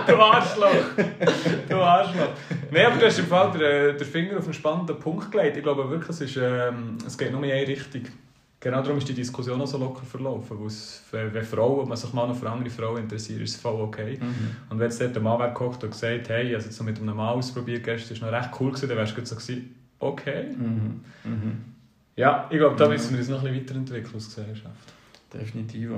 [0.06, 0.70] du Arschloch!
[1.66, 2.28] Du Arschloch!
[2.70, 5.56] Nein, aber du hast im Fall den, den Finger auf einen spannenden Punkt gelegt.
[5.56, 8.02] Ich glaube wirklich, es, ist, ähm, es geht nur in eine Richtung.
[8.60, 10.58] Genau darum ist die Diskussion auch so locker verlaufen.
[11.10, 14.18] Weil wenn Frauen, man sich mal noch für andere Frauen interessiert, ist es voll okay.
[14.20, 14.56] Mhm.
[14.70, 16.98] Und wenn jetzt dort der Mann gekocht und gesagt hey, ich habe es jetzt mit
[16.98, 19.74] einem Mann ausprobiert gestern, das war noch recht cool, gewesen, dann wärst du so gewesen,
[19.98, 20.44] okay.
[20.56, 21.00] Mhm.
[21.24, 21.64] Mhm.
[22.16, 24.74] Ja, ich glaube, da müssen wir uns noch ein bisschen weiterentwickeln als Gesellschaft.
[25.32, 25.90] Definitiv.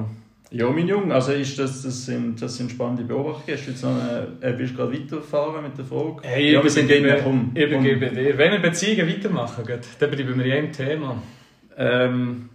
[0.50, 3.56] Ja, mein Junge, also ist das, das, sind, das sind spannende Beobachtungen.
[3.56, 6.16] Hast du jetzt noch eine, äh, willst du gerade weiterfahren mit der Frage?
[6.22, 8.38] Hey, ja, wir sind gerne um, Ich übergebe dir.
[8.38, 11.20] Wenn wir Beziehungen weitermachen, dann bleiben wir in einem Thema.
[11.76, 12.48] Ähm,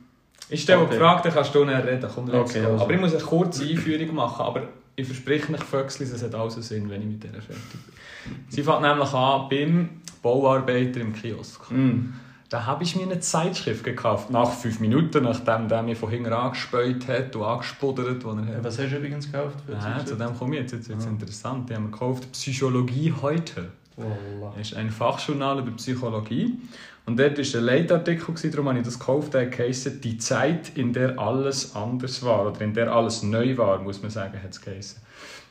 [0.49, 0.93] ich stelle okay.
[0.93, 2.09] die Frage, dann kannst du nicht reden.
[2.13, 2.83] Komm, okay, also.
[2.83, 4.45] Aber ich muss eine kurze Einführung machen.
[4.45, 4.63] Aber
[4.95, 8.35] ich verspreche euch, Föxli, es hat alles Sinn, wenn ich mit der fertig bin.
[8.49, 9.89] Sie fängt nämlich an beim
[10.21, 11.71] Bauarbeiter im Kiosk.
[11.71, 12.13] Mm.
[12.51, 14.29] Da habe ich mir eine Zeitschrift gekauft.
[14.29, 18.63] Nach fünf Minuten, nachdem der mich von hinten angespäut hat und angespuddert, wo er hat.
[18.65, 19.55] Was hast du übrigens gekauft?
[19.65, 20.73] Für Ja, zu dem komme ich jetzt.
[20.73, 21.09] Jetzt wird es Ah.
[21.11, 21.69] interessant.
[21.69, 22.29] Die haben wir gekauft.
[22.33, 23.69] Psychologie heute.
[23.95, 24.53] Wallah.
[24.57, 26.59] Das ist ein Fachjournal über Psychologie.
[27.05, 30.91] Und dort war ein Leitartikel, darum habe ich das gekauft, der heisst «Die Zeit, in
[30.91, 34.59] der alles anders war» oder «in der alles neu war», muss man sagen, hat es
[34.59, 35.01] geheißen.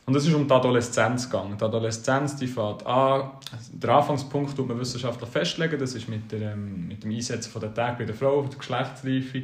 [0.06, 1.56] Und es ist um die Adoleszenz gegangen.
[1.58, 3.30] Die Adoleszenz die fängt an,
[3.72, 7.60] der Anfangspunkt tut man wissenschaftlich festlegen, das ist mit, der, ähm, mit dem Einsetzen von
[7.60, 9.42] der Tage bei der Frau, der Geschlechtsreife.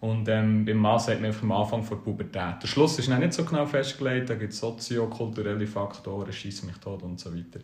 [0.00, 2.60] Und ähm, beim Mann sagt man einfach am Anfang der Pubertät.
[2.60, 6.76] Der Schluss ist noch nicht so genau festgelegt, da gibt es soziokulturelle Faktoren, Scheiss mich
[6.78, 7.60] tot und so weiter.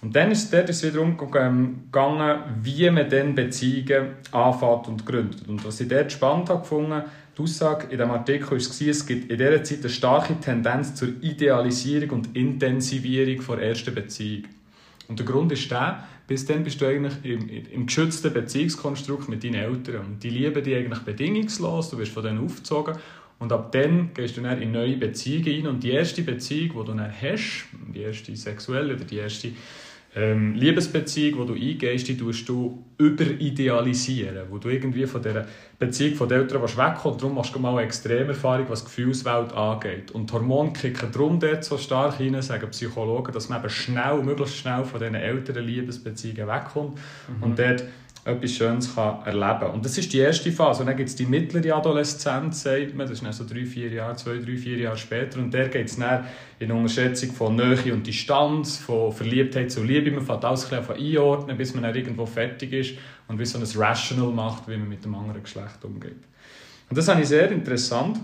[0.00, 5.48] Und dann ist, es wiederum ähm, gegangen, wie man dann Beziehungen anfängt und gründet.
[5.48, 7.02] Und was ich dort spannend habe gefunden,
[7.36, 11.08] die Aussage in diesem Artikel war, es gibt in dieser Zeit eine starke Tendenz zur
[11.20, 14.44] Idealisierung und Intensivierung der ersten Beziehung.
[15.08, 19.44] Und der Grund ist der, bis dann bist du eigentlich im, im geschützten Beziehungskonstrukt mit
[19.44, 20.06] deinen Eltern.
[20.06, 22.96] Und die lieben dich eigentlich bedingungslos, du wirst von denen aufgezogen.
[23.38, 25.66] Und ab dann gehst du dann in neue Beziehungen ein.
[25.66, 29.52] Und die erste Beziehung, die du dann hast, die erste sexuelle oder die erste
[30.16, 35.46] ähm, Liebesbeziehung, die du eingehst, die tust du überidealisieren, wo du irgendwie von dieser
[35.78, 40.10] Beziehung von den Eltern und darum machst du mal eine Extremerfahrung, was die Gefühlswelt angeht.
[40.12, 44.22] Und die Hormone kicken darum dort so stark rein, sagen Psychologen, dass man eben schnell,
[44.22, 46.98] möglichst schnell von diesen älteren Liebesbeziehungen wegkommt
[47.42, 47.84] und dort
[48.26, 49.70] etwas Schönes kann erleben kann.
[49.70, 50.80] Und das ist die erste Phase.
[50.80, 53.88] Und dann gibt es die mittlere Adoleszenz, sagt man, das ist dann so drei, vier
[53.88, 55.38] Jahre, zwei, drei, vier Jahre später.
[55.38, 56.26] Und der geht es dann
[56.58, 60.10] in Unterschätzung von Nähe und Distanz, von Verliebtheit zu Liebe.
[60.10, 62.94] Man fängt alles ein bisschen einordnen, bis man dann irgendwo fertig ist
[63.28, 66.18] und wie so ein Rational macht, wie man mit dem anderen Geschlecht umgeht.
[66.88, 68.18] Und das habe ich sehr interessant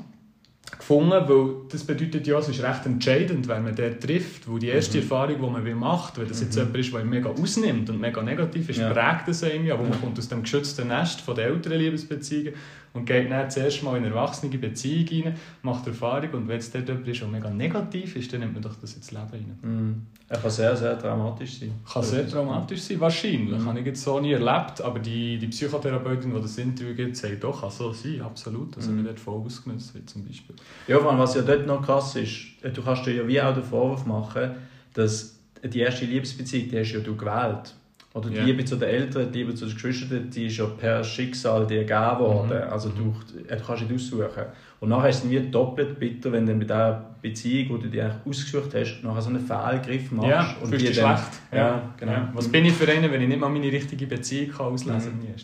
[0.78, 4.68] gefunden, weil das bedeutet ja, es ist recht entscheidend, wenn man den trifft, weil die
[4.68, 8.22] erste Erfahrung, die man macht, wenn das jetzt jemand ist, der mega ausnimmt und mega
[8.22, 8.90] negativ ist, Ja.
[8.92, 12.54] prägt das einem ja, wo man kommt aus dem geschützten Nest von den älteren Liebesbeziehungen
[12.94, 16.70] und geht dann zuerst mal in eine erwachsene Beziehung rein, macht Erfahrung und wenn es
[16.70, 19.58] dort jemand ist, der mega negativ ist, dann nimmt man doch das ins Leben rein.
[19.62, 20.06] Mm.
[20.28, 21.72] Er kann sehr, sehr dramatisch sein.
[21.90, 23.58] Kann sehr traumatisch sein, wahrscheinlich.
[23.58, 23.66] Mhm.
[23.66, 27.44] Habe ich jetzt so nie erlebt, aber die, die Psychotherapeutin, die das Interview gibt, sagt
[27.44, 28.74] doch, kann so sein, absolut.
[28.76, 29.00] Also Mhm.
[29.00, 29.04] mhm.
[29.04, 30.56] dort voll ausgenutzt wird zum Beispiel.
[30.88, 33.42] Ja, vor allem, was ja dort noch krass ist, äh, du kannst dir ja wie
[33.42, 34.52] auch den Vorwurf machen,
[34.94, 37.74] dass die erste Liebesbeziehung, die hast ja du gewählt.
[38.14, 38.44] Oder die Ja.
[38.44, 41.84] Liebe zu den Eltern, die Liebe zu den Geschwistern, die ist ja per Schicksal dir
[41.84, 42.48] gegeben worden.
[42.58, 42.70] Mhm.
[42.70, 43.14] Also du,
[43.48, 44.44] äh, du kannst nicht aussuchen.
[44.80, 48.04] Und nachher ist es wie doppelt bitter, wenn du mit dieser Beziehung, die du dir
[48.04, 50.28] eigentlich ausgesucht hast, nachher so einen Fehlgriff machst.
[50.28, 51.22] Ja, und fühlst die dich schlecht.
[51.52, 52.12] Ja, genau.
[52.12, 52.30] Ja.
[52.34, 55.26] Was bin ich für einen, wenn ich nicht mal meine richtige Beziehung kann auslesen Mhm.
[55.26, 55.34] kann?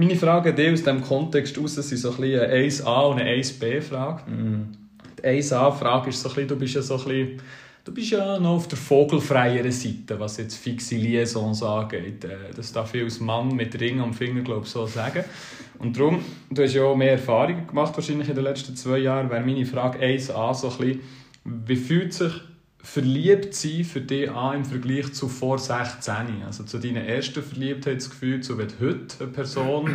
[0.00, 3.30] Meine Frage dich aus diesem Kontext heraus sind so ein bisschen eine 1a und eine
[3.30, 4.30] 1b-Frage.
[4.30, 4.66] Mhm.
[5.18, 7.42] Die 1a-Frage ist so ein bisschen, du bist ja so ein bisschen,
[7.86, 12.24] du bist ja noch auf der vogelfreieren Seite, was jetzt fixe Liaisons angeht.
[12.24, 15.24] Äh, Das darf ich als Mann mit Ring am Finger, glaube ich, so sagen.
[15.78, 19.30] Und darum, du hast ja auch mehr Erfahrungen gemacht wahrscheinlich in den letzten zwei Jahren,
[19.30, 21.00] wäre meine Frage 1a so ein bisschen,
[21.44, 22.32] wie fühlt sich
[22.82, 26.42] verliebt sein für dich an im Vergleich zu vor 16?
[26.44, 29.88] Also zu deinen ersten Verliebtheitsgefühlen, zu wenn heute eine Person,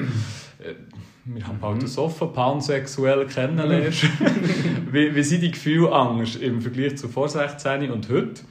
[0.60, 0.76] äh,
[1.26, 4.06] wir haben halt das offen, pansexuell kennenlernst.
[4.92, 8.42] wie, wie sind die Gefühle anders im Vergleich zu vor 16 und heute?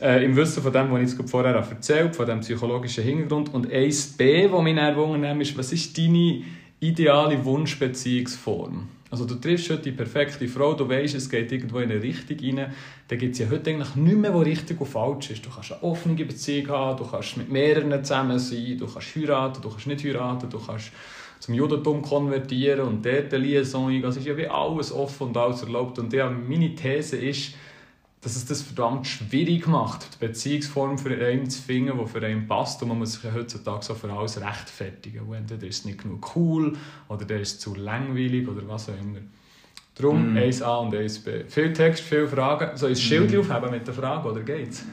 [0.00, 3.52] Äh, Im Wissen von dem, was ich jetzt vorher habe erzählt von dem psychologischen Hintergrund.
[3.52, 6.42] Und 1b, das mich dann wundern ist, was ist deine
[6.80, 8.88] ideale Wunschbeziehungsform?
[9.10, 12.36] Also du triffst heute die perfekte Frau, du weißt, es geht irgendwo in eine Richtung
[12.38, 12.72] rein,
[13.08, 15.46] dann gibt es ja heute eigentlich nicht mehr, wo richtig und falsch ist.
[15.46, 19.62] Du kannst eine offene Beziehung haben, du kannst mit mehreren zusammen sein, du kannst heiraten,
[19.62, 20.92] du kannst nicht heiraten, du kannst
[21.40, 24.08] zum Judentum konvertieren und dort eine Liaison eingehen.
[24.08, 25.98] Es ist ja wie alles offen und alles erlaubt.
[25.98, 27.54] Und ja, meine These ist,
[28.20, 32.48] dass es das verdammt schwierig macht, die Beziehungsform für einen zu finden, die für einen
[32.48, 32.82] passt.
[32.82, 35.20] Und man muss sich ja heutzutage so für alles rechtfertigen.
[35.20, 36.76] Und entweder ist es nicht genug cool
[37.08, 39.20] oder der ist zu langweilig oder was auch immer.
[39.94, 40.36] Darum Mhm.
[40.36, 41.48] 1a und 1b.
[41.48, 42.76] Viel Text, viele Fragen.
[42.76, 44.84] Soll ich das Schild aufheben mit der Frage oder geht's?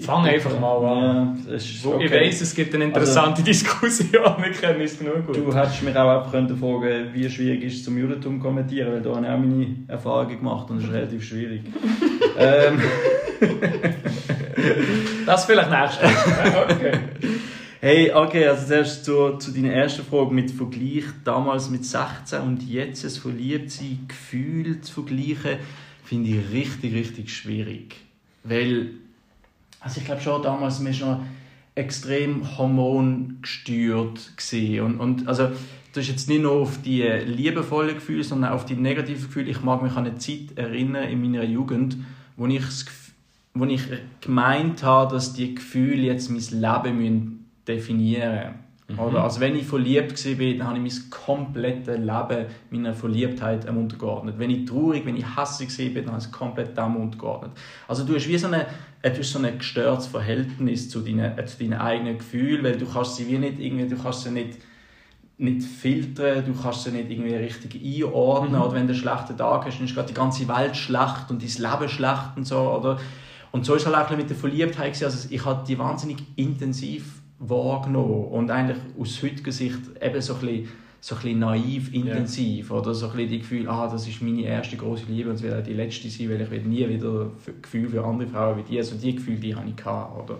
[0.00, 1.44] Fang einfach mal an.
[1.46, 2.26] Ja, ist Wo Ich okay.
[2.26, 5.36] weiss, es gibt eine interessante Diskussion, wir kennen es genug gut.
[5.36, 8.92] Du hättest mich auch einfach können fragen wie schwierig ist es zum Judentum zu kommentieren,
[8.92, 11.62] weil da habe ich auch meine Erfahrungen gemacht und es ist relativ schwierig.
[12.38, 12.80] ähm,
[15.26, 16.66] Das vielleicht nächstes Mal.
[16.70, 16.98] okay.
[17.80, 22.62] hey, okay, also zuerst zu, zu deiner ersten Frage mit Vergleich damals mit 16 und
[22.68, 25.58] jetzt das Verliebtsein, Gefühl zu vergleichen,
[26.04, 27.96] finde ich richtig, richtig schwierig.
[28.42, 28.90] Weil,
[29.80, 31.20] also ich glaube schon damals, ist noch
[31.74, 34.32] extrem hormongesteuert
[34.82, 35.48] und, und also
[35.92, 39.50] das ist jetzt nicht nur auf die liebevollen Gefühle, sondern auch auf die negativen Gefühle.
[39.50, 41.96] Ich mag mich an eine Zeit erinnern in meiner Jugend,
[42.36, 42.62] wo ich,
[43.54, 43.82] wo ich
[44.20, 48.69] gemeint habe, dass die Gefühle jetzt mein Leben definieren müssen.
[48.92, 48.98] Mhm.
[48.98, 49.24] Oder?
[49.24, 54.38] Also wenn ich verliebt war, dann habe ich mein komplettes Leben meiner Verliebtheit untergeordnet.
[54.38, 57.52] Wenn ich traurig, wenn ich hassig war, dann habe ich es komplett dem untergeordnet.
[57.88, 58.66] Also du hast wie so, eine,
[59.02, 62.86] du hast so ein gestörtes Verhältnis zu deinen, äh, zu deinen eigenen Gefühlen, weil du
[62.86, 64.58] kannst sie wie nicht irgendwie, du kannst sie nicht
[65.40, 68.60] nicht filtern, du kannst sie nicht irgendwie richtig einordnen mhm.
[68.60, 71.42] oder wenn du einen schlechten Tag hast, dann ist gerade die ganze Welt schlecht und
[71.42, 72.98] dein Leben schlecht und so, oder?
[73.50, 77.19] Und so ist es halt auch mit der Verliebtheit also ich habe die wahnsinnig intensiv
[77.40, 80.68] wahrgenommen und eigentlich aus heutiger Sicht eben so ein bisschen,
[81.00, 82.78] so ein bisschen naiv, intensiv yeah.
[82.78, 85.42] oder so ein bisschen die Gefühl, ah, das ist meine erste große Liebe und es
[85.42, 87.30] wird auch die letzte sein, weil ich will nie wieder
[87.62, 90.38] Gefühl für andere Frauen wie die, also die Gefühle, die habe ich gehabt, oder?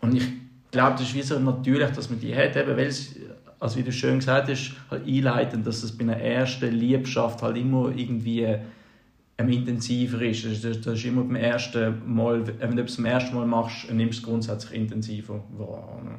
[0.00, 0.24] Und ich
[0.72, 3.14] glaube, das ist wie so natürlich, dass man die hat, eben weil es,
[3.60, 7.56] also wie du schön gesagt hast, halt einleitend, dass es bei einer ersten Liebschaft halt
[7.56, 8.56] immer irgendwie
[9.38, 10.44] ähm, intensiver ist.
[10.44, 14.18] Das, das ist immer beim ersten Mal, wenn du es zum ersten Mal machst, nimmst
[14.18, 16.00] du es grundsätzlich intensiver wahr.
[16.02, 16.18] Ne?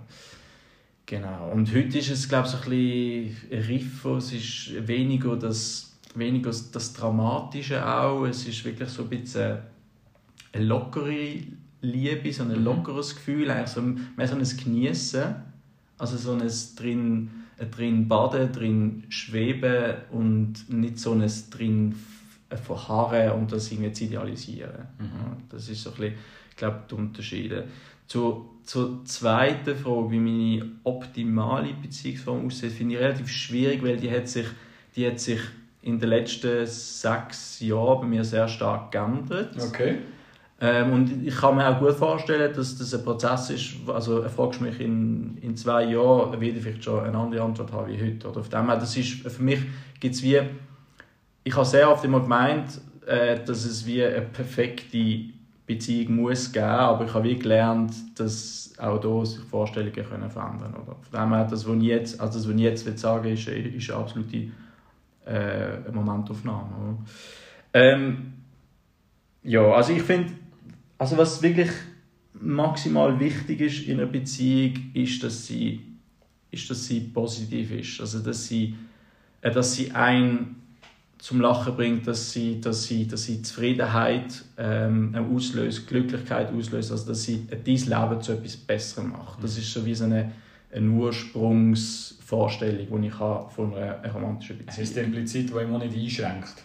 [1.06, 1.52] Genau.
[1.52, 6.52] Und heute ist es, glaube ich, so ein bisschen riffer, es ist weniger das, weniger
[6.74, 9.60] das Dramatische auch, es ist wirklich so ein bisschen
[10.52, 11.38] eine lockere
[11.82, 12.64] Liebe, so ein mhm.
[12.64, 15.36] lockeres Gefühl, eigentlich so, mehr so ein Genießen,
[15.98, 17.30] also so ein drin,
[17.72, 21.96] drin baden, drin schweben und nicht so ein drin
[22.56, 24.88] verharren und das irgendwie zu idealisieren.
[25.00, 25.44] Mhm.
[25.50, 26.16] Das ist so ein bisschen,
[26.50, 27.66] ich glaube, die Unterschiede.
[28.08, 34.10] Zur, zur zweiten Frage, wie meine optimale Beziehungsform aussieht, finde ich relativ schwierig, weil die
[34.10, 34.48] hat sich,
[34.96, 35.42] die hat sich
[35.82, 39.56] in den letzten sechs Jahren bei mir sehr stark geändert.
[39.62, 39.98] Okay.
[40.60, 44.60] Ähm, und ich kann mir auch gut vorstellen, dass das ein Prozess ist, also fragst
[44.60, 48.02] du mich in, in zwei Jahren, werde ich vielleicht schon eine andere Antwort haben wie
[48.02, 48.28] heute.
[48.28, 49.60] Oder auf dem her, das ist, für mich
[50.00, 50.40] gibt es wie
[51.48, 55.30] ich habe sehr oft immer gemeint, äh, dass es wie eine perfekte
[55.66, 60.74] Beziehung muss geben, aber ich habe wie gelernt, dass auch hier sich Vorstellungen können verändern
[60.74, 60.98] können.
[61.10, 63.48] Von dem her, das, was ich jetzt, also das, was ich jetzt will sagen ist,
[63.48, 64.48] ist eine absolute
[65.26, 66.98] äh, Momentaufnahme.
[67.74, 68.34] Ähm,
[69.44, 70.34] ja, also ich finde,
[70.98, 71.72] also was wirklich
[72.34, 75.80] maximal wichtig ist in einer Beziehung, ist, dass sie,
[76.52, 78.02] ist, dass sie positiv ist.
[78.02, 78.76] Also dass sie,
[79.40, 80.58] äh, dass sie ein
[81.20, 87.08] zum Lachen bringt, dass sie, dass sie, dass sie Zufriedenheit ähm, auslöst, Glücklichkeit auslöst, also
[87.08, 89.44] dass sie dein Leben zu etwas Besserem macht.
[89.44, 90.32] Das ist so wie so eine,
[90.74, 94.78] eine Ursprungsvorstellung, die ich habe von einer, einer romantischen Beziehung.
[94.78, 96.64] Heißt implizit, die immer nicht einschränkt?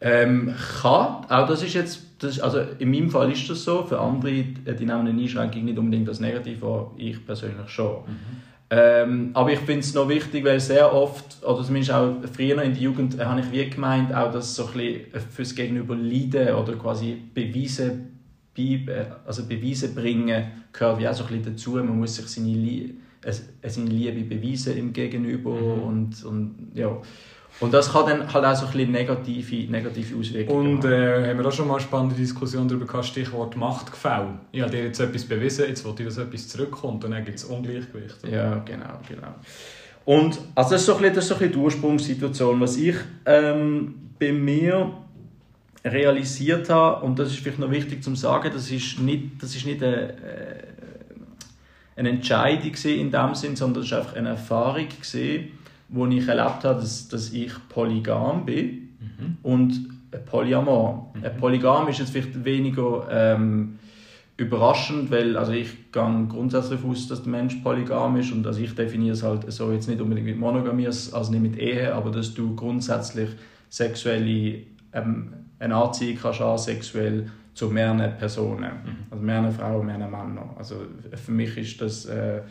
[0.00, 3.98] Ähm, kann, auch das ist jetzt, das, also in meinem Fall ist das so, für
[3.98, 8.02] andere, äh, die nehmen eine Einschränkung nicht unbedingt als negativ wahr, ich persönlich schon.
[8.06, 8.42] Mhm.
[8.68, 12.72] Ähm, aber ich finde es noch wichtig, weil sehr oft, oder zumindest auch früher in
[12.72, 16.54] der Jugend, äh, habe ich wie gemeint, auch das so ein bisschen fürs Gegenüber leiden
[16.54, 18.00] oder quasi Beweise,
[18.56, 18.80] äh,
[19.24, 21.70] also Beweise bringen, gehört wie auch so ein bisschen dazu.
[21.72, 25.82] Man muss sich seine, Lie äh, seine Liebe beweisen im Gegenüber mhm.
[25.82, 27.00] und, und ja.
[27.58, 31.38] Und das kann dann halt auch so ein bisschen negative, negative Auswirkungen Und äh, haben
[31.38, 34.38] wir auch schon mal eine spannende Diskussion darüber gehabt, Stichwort Machtgefälle.
[34.52, 37.38] Ich habe dir jetzt etwas bewiesen, jetzt wollte ich, dass etwas zurückkommt und dann gibt
[37.38, 38.22] es Ungleichgewicht.
[38.24, 38.32] Oder?
[38.32, 39.34] Ja, genau, genau.
[40.04, 42.60] Und also das, ist so ein bisschen, das ist so ein bisschen die Ursprungssituation.
[42.60, 44.92] Was ich ähm, bei mir
[45.82, 49.64] realisiert habe, und das ist vielleicht noch wichtig zu sagen, das ist nicht, das ist
[49.64, 50.62] nicht eine, äh,
[51.96, 55.52] eine Entscheidung in dem Sinn, sondern das ist einfach eine Erfahrung gesehen
[55.88, 59.36] wo ich erlebt habe, dass, dass ich polygam bin mhm.
[59.42, 59.88] und
[60.26, 61.12] polyamor.
[61.14, 61.38] Mhm.
[61.38, 63.78] Polygam ist jetzt vielleicht weniger ähm,
[64.36, 68.74] überraschend, weil also ich gehe grundsätzlich aus, dass der Mensch polygam ist und also ich
[68.74, 72.34] definiere es halt so jetzt nicht unbedingt mit Monogamie, also nicht mit Ehe, aber dass
[72.34, 73.30] du grundsätzlich
[73.70, 78.96] sexuelle ähm, eine Anziehung kannst haben, sexuell zu mehreren Personen, mhm.
[79.10, 80.50] also mehreren Frauen, mehreren Männern.
[80.58, 80.76] Also
[81.14, 82.42] für mich ist das äh,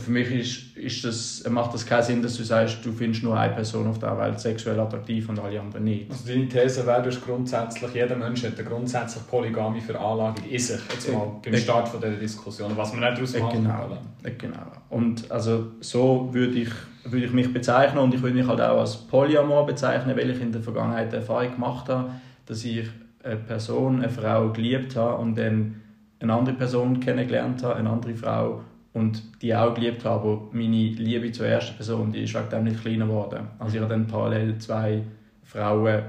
[0.00, 3.38] für mich ist, ist das, macht das keinen Sinn, dass du sagst, du findest nur
[3.38, 6.10] eine Person auf der Welt sexuell attraktiv und alle anderen nicht.
[6.10, 10.80] Also deine These wäre, dass grundsätzlich, jeder Mensch hat eine grundsätzlich polygame Veranlagung in sich,
[10.92, 13.98] jetzt mal beim Start von dieser Diskussion, was man nicht daraus machen genau,
[14.38, 14.72] genau.
[14.90, 16.70] Und also so würde ich,
[17.04, 20.40] würde ich mich bezeichnen und ich würde mich halt auch als Polyamor bezeichnen, weil ich
[20.40, 22.10] in der Vergangenheit die Erfahrung gemacht habe,
[22.46, 22.88] dass ich
[23.22, 25.80] eine Person, eine Frau geliebt habe und dann
[26.18, 30.76] eine andere Person kennengelernt habe, eine andere Frau und die auch geliebt habe, aber meine
[30.76, 33.48] Liebe zur ersten Person, die ist wegen dem nicht kleiner geworden.
[33.58, 35.02] Also ich habe dann parallel zwei
[35.42, 36.02] Frauen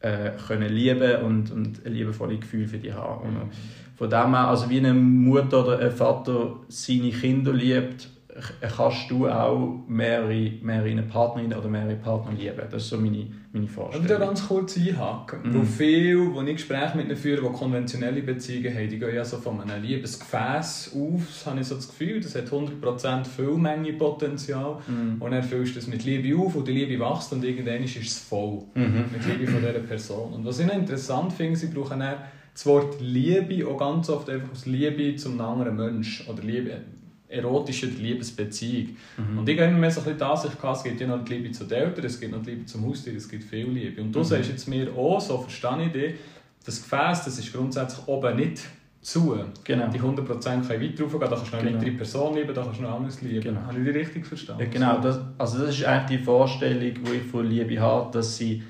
[0.00, 3.24] äh, können lieben und, und ein liebevolles Gefühl für die haben.
[3.24, 3.50] Und
[3.96, 8.08] Von dem her, also wie eine Mutter oder ein Vater seine Kinder liebt,
[8.76, 12.62] kannst du auch mehrere, mehrere Partnerinnen oder mehrere Partner lieben.
[12.70, 14.04] Das ist so meine, meine Vorstellung.
[14.04, 15.40] Ich würde ganz kurz einhaken.
[15.42, 15.54] Mhm.
[15.54, 19.24] Weil viele, die ich Gespräche mit ihnen führe, die konventionelle Beziehungen haben, die gehen ja
[19.24, 23.92] so von einem Liebesgefäß auf, das habe ich so das Gefühl, das hat 100% Füllmenge
[23.94, 25.20] Potenzial mhm.
[25.20, 27.96] und dann füllst du es mit Liebe auf und die Liebe wächst und irgendwann ist
[27.96, 29.04] es voll mhm.
[29.12, 30.34] mit Liebe von dieser Person.
[30.34, 32.16] Und was ich noch interessant finde, sie brauchen dann
[32.52, 36.80] das Wort Liebe auch ganz oft einfach aus Liebe zum anderen Menschen oder Liebe
[37.28, 38.96] erotische Liebesbeziehung.
[39.16, 39.38] Mhm.
[39.38, 41.52] Und ich habe mir so ein bisschen die Ansicht es gibt ja noch die Liebe
[41.52, 44.00] zu den Eltern, es gibt noch die Liebe zum Haustier, es gibt viel Liebe.
[44.00, 44.24] Und du mhm.
[44.24, 46.14] sagst jetzt mir auch, so verstehe ich dich,
[46.64, 48.62] das Gefäß, das ist grundsätzlich oben nicht
[49.00, 49.38] zu.
[49.64, 49.88] Genau.
[49.88, 51.80] Die 100% können weiter raufgehen, da kannst du noch eine genau.
[51.80, 53.40] weitere Person lieben, da kannst du noch anderes lieben.
[53.40, 53.60] Genau.
[53.62, 54.62] Habe ich dich richtig verstanden?
[54.62, 58.36] Ja, genau, das, also das ist eigentlich die Vorstellung, die ich von Liebe habe, dass
[58.36, 58.62] sie,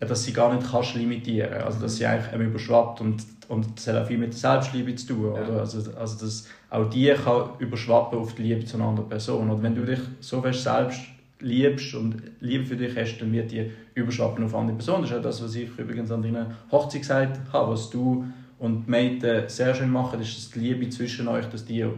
[0.00, 1.66] dass sie gar nicht kannst limitieren kannst.
[1.66, 5.08] Also dass sie eigentlich überschwappt und, und das hat auch viel mit der Selbstliebe zu
[5.08, 5.34] tun.
[5.34, 5.42] Ja.
[5.42, 5.60] Oder?
[5.60, 9.50] Also, also das, auch die kann überschwappen auf die Liebe zu einer anderen Person.
[9.50, 11.00] Und wenn du dich so fest selbst
[11.40, 15.02] liebst und Liebe für dich hast, dann wird die überschwappen auf andere Personen.
[15.02, 17.72] Das ist auch das, was ich übrigens an deiner Hochzeit gesagt habe.
[17.72, 18.26] Was du
[18.58, 21.88] und die Mädchen sehr schön machen, ist, dass die Liebe zwischen euch, dass die, ja.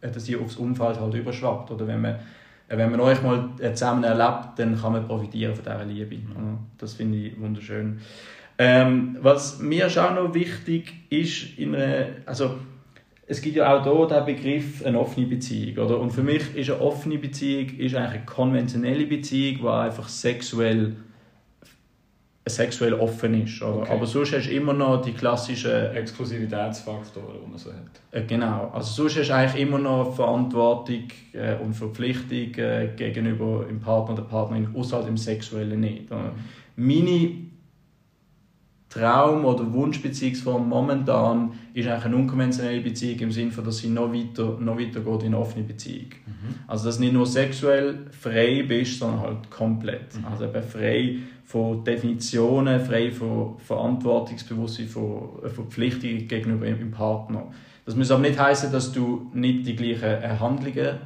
[0.00, 1.70] Äh, dass die aufs Umfeld halt überschwappt.
[1.70, 2.14] Oder wenn man,
[2.68, 6.16] äh, wenn man euch mal zusammen erlebt, dann kann man profitieren von dieser Liebe.
[6.16, 6.58] Mhm.
[6.78, 8.00] Das finde ich wunderschön.
[8.62, 12.56] Ähm, was mir auch noch wichtig ist, in einer, also
[13.26, 15.86] es gibt ja auch hier den Begriff eine offene Beziehung.
[15.86, 15.98] Oder?
[15.98, 20.94] Und für mich ist eine offene Beziehung ist eigentlich eine konventionelle Beziehung, die einfach sexuell,
[22.46, 23.62] sexuell offen ist.
[23.62, 23.90] Okay.
[23.90, 25.94] Aber sonst hast du immer noch die klassischen...
[25.94, 27.78] Exklusivitätsfaktoren, die man so hat.
[28.10, 28.70] Äh, genau.
[28.74, 34.12] Also sonst hast du eigentlich immer noch Verantwortung äh, und Verpflichtung äh, gegenüber dem Partner
[34.12, 36.10] oder der Partnerin, außer halt im Sexuellen nicht.
[36.10, 36.32] Mhm.
[36.76, 37.49] Meine
[38.90, 44.12] Traum- oder Wunschbeziehungsform momentan ist eigentlich eine unkonventionelle Beziehung im Sinne von, dass sie noch
[44.12, 46.08] weiter, noch weiter geht in eine offene Beziehung.
[46.26, 46.54] Mhm.
[46.66, 50.18] Also dass du nicht nur sexuell frei bist, sondern halt komplett.
[50.18, 50.24] Mhm.
[50.24, 57.46] Also eben frei von Definitionen, frei von Verantwortungsbewusstsein, von Verpflichtungen gegenüber dem Partner.
[57.86, 60.98] Das muss aber nicht heißen, dass du nicht die gleichen Handlungen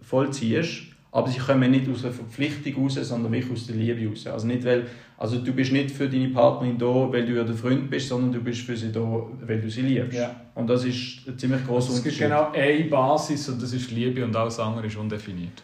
[0.00, 4.26] vollziehst, aber sie kommen nicht aus einer Verpflichtung raus, sondern wirklich aus der Liebe raus.
[4.26, 7.54] Also, nicht, weil, also du bist nicht für deine Partnerin da, weil du ihr der
[7.54, 10.18] Freund bist, sondern du bist für sie da, weil du sie liebst.
[10.18, 10.36] Ja.
[10.54, 12.12] Und das ist ein ziemlich großer Unterschied.
[12.12, 15.62] Es gibt genau eine Basis und das ist Liebe und alles andere ist undefiniert.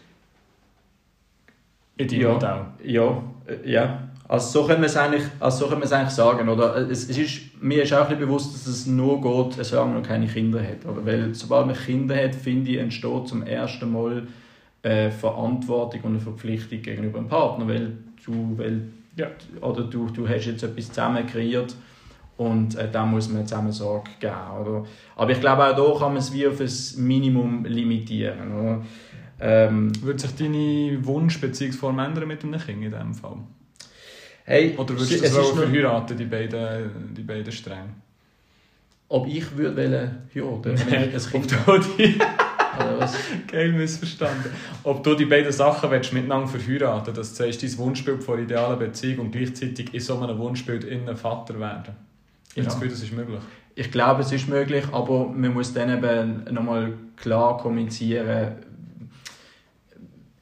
[1.97, 2.65] In ja, Modell.
[2.83, 4.07] Ja, äh, ja.
[4.27, 6.49] Also so können wir es eigentlich, also so können wir es eigentlich sagen.
[6.49, 6.77] Oder?
[6.89, 10.07] Es, es ist, mir ist auch ein bewusst, dass es nur geht, solange man noch
[10.07, 10.83] keine Kinder hat.
[10.83, 11.05] Oder?
[11.05, 14.23] Weil sobald man Kinder hat, finde ich, entsteht zum ersten Mal
[14.83, 18.81] eine Verantwortung und eine Verpflichtung gegenüber dem Partner, weil du, weil,
[19.15, 19.27] ja.
[19.61, 21.75] oder du, du hast jetzt etwas zusammen kreiert
[22.37, 24.33] und äh, da muss man zusammen Sorge geben.
[24.61, 24.85] Oder?
[25.15, 28.51] Aber ich glaube, auch hier kann man es wie auf ein Minimum limitieren.
[28.53, 28.81] Oder?
[29.39, 33.37] Ähm, Würde sich deine Wunschbeziehungsform ändern mit einem Kind in diesem Fall?
[34.45, 37.89] Hey, Oder würdest du das auch verheiraten, die beiden, die beiden Stränge?
[39.07, 41.55] Ob ich würde heiraten, wenn ich ein Kind
[43.03, 43.15] was?
[43.51, 44.51] Geil missverstanden.
[44.83, 49.25] Ob du die beiden Sachen willst, miteinander verheiraten das heißt, dein Wunschbild von idealen Beziehung
[49.25, 51.95] und gleichzeitig in so einem Wunschbild innen Vater werden.
[52.55, 53.39] Ich habe das Gefühl, das ist möglich.
[53.75, 58.53] Ich glaube, es ist möglich, aber man muss dann eben nochmal klar kommunizieren,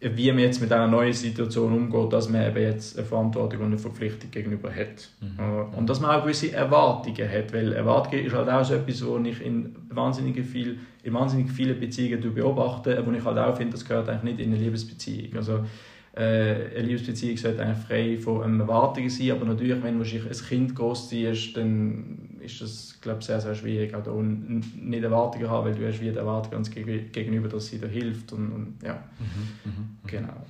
[0.02, 3.66] wie man jetzt mit einer neuen Situation umgeht, dass man eben jetzt eine Verantwortung und
[3.68, 5.10] eine Verpflichtung gegenüber hat.
[5.22, 5.78] Mhm.
[5.78, 9.28] Und dass man auch gewisse Erwartungen hat, weil Erwartungen ist halt auch so etwas, was
[9.28, 13.86] ich in wahnsinnig, viel, in wahnsinnig vielen Beziehungen beobachte, wo ich halt auch finde, das
[13.86, 15.38] gehört eigentlich nicht in eine Liebesbeziehung.
[15.38, 15.66] Also,
[16.14, 20.76] äh, eine Liebesbeziehung sollte eigentlich frei von Erwartungen sein, aber natürlich, wenn du ein Kind
[20.76, 25.88] großziehst, dann ist das glaube sehr, sehr schwierig, auch da nicht Erwartungen haben, weil du
[25.88, 29.98] hast wie die Erwartung gegenüber, dass sie dir hilft und, und ja, mhm, mhm, mhm,
[30.08, 30.46] genau.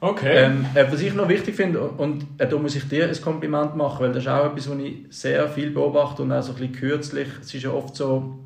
[0.00, 0.44] Okay.
[0.44, 3.76] Ähm, äh, was ich noch wichtig finde, und äh, da muss ich dir ein Kompliment
[3.76, 6.58] machen, weil das ist auch etwas, was ich sehr viel beobachte und auch so ein
[6.58, 8.38] bisschen kürzlich, es ist ja oft so,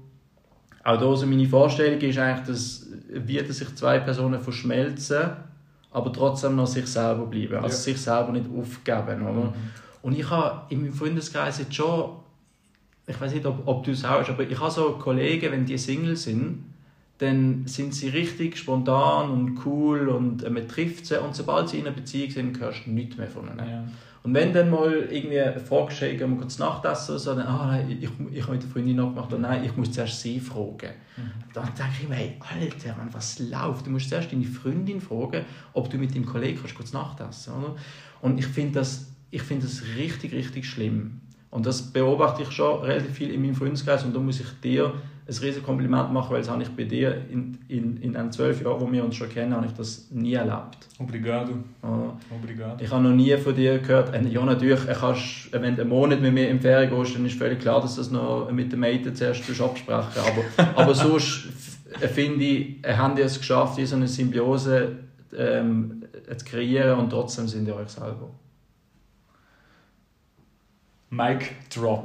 [0.85, 5.31] auch da so meine Vorstellung ist eigentlich, dass, wie dass sich zwei Personen verschmelzen,
[5.99, 7.73] aber trotzdem noch sich selber bleiben, also ja.
[7.73, 9.33] sich selber nicht aufgeben, oder?
[9.33, 9.53] Mhm.
[10.01, 12.11] Und ich habe in meinem Freundeskreis jetzt schon
[13.09, 15.79] ich weiß nicht, ob, ob du es auch aber ich habe so Kollegen, wenn die
[15.79, 16.65] Single sind,
[17.19, 21.79] dann sind sie richtig spontan und cool und äh, man trifft sie und sobald sie
[21.79, 23.59] in einer Beziehung sind, hörst du nichts mehr von ihnen.
[23.59, 23.85] Ja.
[24.29, 27.69] Und wenn dann mal irgendwie fragst, hey, gehen wir kurz Nachtessen oder so, dann, ah,
[27.69, 30.90] nein, ich, ich habe mit der Freundin abgemacht, oder nein, ich muss zuerst sie fragen.
[31.17, 31.31] Mhm.
[31.55, 33.87] Dann denke ich mir, hey, Alter, Mann, was läuft?
[33.87, 37.77] Du musst zuerst deine Freundin fragen, ob du mit deinem Kollegen kannst kurz Nachtessen oder?
[38.21, 43.13] Und ich finde das, find das richtig, richtig schlimm Und das beobachte ich schon relativ
[43.13, 44.92] viel in meinem Freundeskreis und da muss ich dir
[45.29, 48.62] ein riesiges Kompliment machen, weil das habe ich bei dir in, in, in den zwölf
[48.62, 50.88] Jahren, wo wir uns schon kennen, habe ich das nie erlebt.
[50.98, 51.52] Obrigado.
[51.83, 52.16] Ja.
[52.35, 52.83] Obrigado.
[52.83, 55.90] Ich habe noch nie von dir gehört, äh, ja natürlich, äh, kannst, wenn du einen
[55.90, 58.50] Monat mit mir in die Ferien gehst, dann ist völlig klar, dass du das noch
[58.50, 60.22] mit den Mädchen zuerst absprechen
[60.56, 61.48] aber, aber sonst
[62.14, 64.92] finde ich, äh, habt ihr es geschafft, hier so eine Symbiose
[65.37, 66.04] ähm,
[66.35, 68.31] zu kreieren und trotzdem sind ihr euch selber.
[71.11, 72.04] Mic Drop.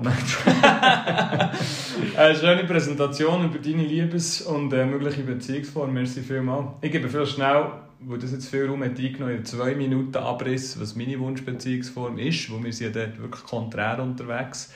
[2.18, 5.94] Eine schöne Präsentation über deine Liebes- und äh, mögliche Beziehungsform.
[5.94, 6.68] Merci vielmals.
[6.82, 7.66] Ich gebe viel schnell,
[8.00, 12.50] wo das jetzt viel Raum hat eingenommen, in zwei Minuten Abriss, was meine Wunschbeziehungsform ist,
[12.50, 14.74] wo wir sind ja dort wirklich konträr unterwegs.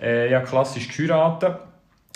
[0.00, 1.58] Äh, ja, klassisch geheiratet.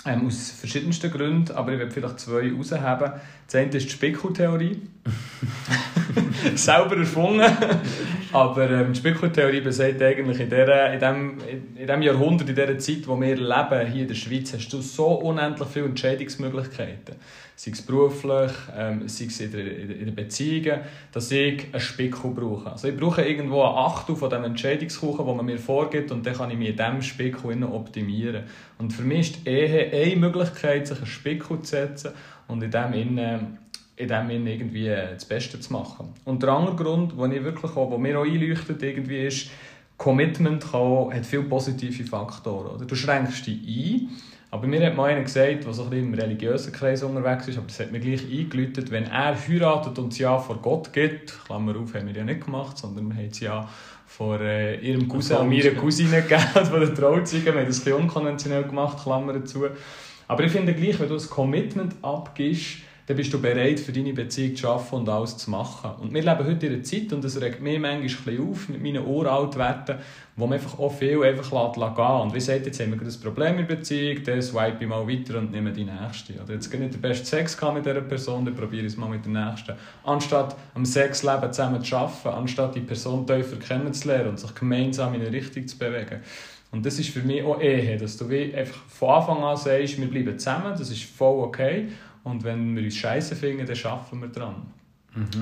[0.05, 3.13] Ähm, aus verschiedensten Gründen, aber ich werde vielleicht zwei herausheben.
[3.47, 4.81] Das eine ist die Spekultheorie.
[6.55, 7.49] Selber erfunden.
[8.33, 11.37] aber ähm, die Spekultheorie besagt eigentlich, in, der, in, dem,
[11.77, 14.81] in dem Jahrhundert, in dieser Zeit, wo wir leben, hier in der Schweiz, hast du
[14.81, 17.15] so unendlich viele Entscheidungsmöglichkeiten.
[17.55, 20.81] Sei es beruflich, ähm, sei es in den Beziehungen,
[21.11, 22.71] dass ich einen Spickel brauche.
[22.71, 26.33] Also ich brauche irgendwo ein Achtel von dem Entscheidungskuchen, den man mir vorgibt und dann
[26.33, 28.43] kann ich mich in diesem Spickel optimieren.
[28.79, 32.11] Und für mich ist die Ehe eine Möglichkeit, sich einen Spickel zu setzen
[32.47, 33.57] und in dem innen
[33.95, 36.09] in dem Sinne irgendwie äh, das Beste zu machen.
[36.25, 39.49] Und der andere Grund, den ich wirklich auch, wo mir auch einleuchtet, irgendwie ist,
[39.97, 42.75] Commitment kann, hat viele positive Faktoren.
[42.75, 42.85] Oder?
[42.85, 44.09] Du schränkst dich ein,
[44.53, 47.57] aber mir hat mal einer gesagt, der so ein bisschen im religiösen Kreis unterwegs ist,
[47.57, 51.43] aber das hat mir gleich eingeläutet, wenn er heiratet und das Ja vor Gott gibt,
[51.45, 53.67] Klammer auf, haben wir ja nicht gemacht, sondern wir haben das Ja
[54.05, 57.45] vor äh, ihrem Cousin und meiner Cousine gegeben, von der Trauzeugen.
[57.45, 59.65] Wir haben das ein bisschen unkonventionell gemacht, Klammer dazu.
[60.27, 62.75] Aber ich finde gleich, wenn du ein Commitment abgibst,
[63.05, 65.91] dann bist du bereit, für deine Beziehung zu arbeiten und alles zu machen.
[65.99, 68.81] Und wir leben heute in einer Zeit, und das regt mich manchmal ein auf mit
[68.81, 69.97] meinen Uraltwerten,
[70.37, 73.21] wo man einfach auch viel einfach lässt, gehen Und wie gesagt, jetzt haben wir ein
[73.21, 76.33] Problem in der Beziehung, dann swipe ich mal weiter und nehme die nächste.
[76.41, 79.25] Oder jetzt nicht den besten Sex mit dieser Person, dann probiere ich es mal mit
[79.25, 79.73] der nächsten.
[80.05, 85.21] Anstatt am Sexleben zusammen zu arbeiten, anstatt die Person tiefer kennenzulernen und sich gemeinsam in
[85.21, 86.21] eine Richtung zu bewegen.
[86.71, 90.09] Und das ist für mich auch Ehe, dass du einfach von Anfang an sagst, wir
[90.09, 91.89] bleiben zusammen, das ist voll okay.
[92.23, 94.55] Und wenn wir uns scheiße finden, dann arbeiten wir dran.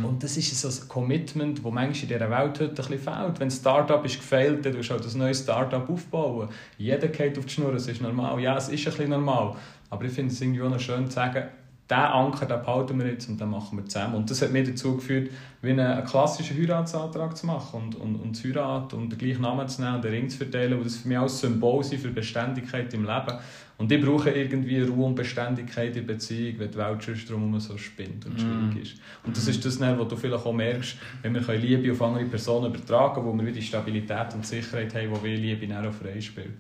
[0.03, 3.39] Und das ist so ein Commitment, das manchmal in dieser Welt heute ein bisschen fehlt.
[3.39, 6.49] Wenn ein Startup ist gefailt, dann tust du halt ein neues Startup aufbauen.
[6.77, 8.41] Jeder geht auf die Schnur, das ist normal.
[8.41, 9.55] Ja, es ist ein bisschen normal.
[9.89, 11.45] Aber ich finde es irgendwie auch noch schön zu sagen,
[11.89, 14.15] diesen Anker den behalten wir jetzt und den machen wir zusammen.
[14.15, 15.29] Und das hat mich dazu geführt,
[15.61, 19.41] wie einen, einen klassischen Heiratsantrag zu machen und, und, und zu heiraten und den gleichen
[19.41, 21.83] Namen zu nehmen und den Ring zu verteilen, weil das für mich auch ein Symbol
[21.83, 23.39] für Beständigkeit im Leben.
[23.81, 27.75] Und ich brauche irgendwie Ruhe und Beständigkeit in Beziehung, wenn die Welt sonst drumherum so
[27.79, 29.01] spinnt und schwierig ist.
[29.25, 32.25] Und das ist das, dann, was du vielleicht auch merkst, wenn wir Liebe auf andere
[32.25, 35.83] Personen übertragen können, wo wir wieder die Stabilität und Sicherheit haben, die wir Liebe dann
[35.83, 36.51] auch freispielt.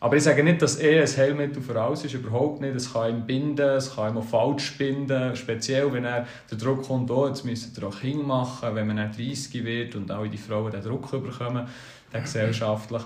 [0.00, 2.74] Aber ich sage nicht, dass Ehe ein Heilmittel für alles ist, überhaupt nicht.
[2.74, 6.82] Es kann ihn binden, es kann ihn auch falsch binden, speziell wenn er der Druck
[6.82, 10.28] kommt, oh, jetzt müssen wir auch Kinder machen, wenn man dann 30 wird und alle
[10.28, 11.68] die Frauen den Druck bekommen,
[12.12, 13.02] den gesellschaftlich.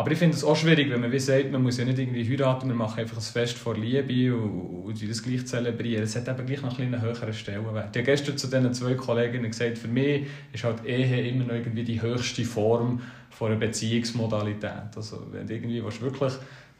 [0.00, 2.26] Aber ich finde es auch schwierig, wenn man wie sagt, man muss ja nicht irgendwie
[2.26, 6.04] heiraten, wir machen einfach ein Fest vor Liebe und, und das gleich zelebrieren.
[6.04, 7.94] Es hat eben gleich noch einen höheren Stellenwert.
[7.94, 11.52] Ich habe gestern zu diesen zwei Kolleginnen gesagt, für mich ist halt Ehe immer noch
[11.52, 14.96] irgendwie die höchste Form von einer Beziehungsmodalität.
[14.96, 16.32] Also wenn du irgendwie willst, wirklich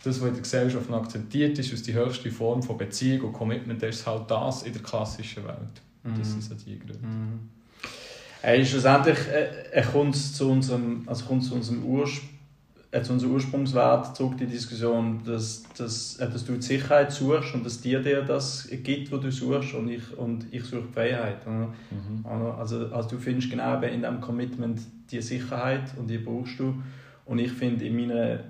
[0.02, 3.32] das, was in der Gesellschaft noch akzeptiert ist, ist die höchste Form von Beziehung und
[3.34, 5.82] Commitment, ist halt das in der klassischen Welt.
[6.16, 6.98] Das sind so die Gründe.
[8.40, 12.39] Äh, schlussendlich äh, kommt es zu unserem, also kommt zu unserem Urspr
[12.92, 17.54] äh, zu unserem Ursprungswert zurück die Diskussion, dass, dass, äh, dass du die Sicherheit suchst
[17.54, 20.92] und dass dir dir das gibt, was du suchst und ich, und ich suche die
[20.92, 21.46] Freiheit.
[21.46, 22.26] Mhm.
[22.58, 24.80] Also, also du findest genau in diesem Commitment
[25.10, 26.74] die Sicherheit und die brauchst du.
[27.26, 28.40] Und ich finde in meiner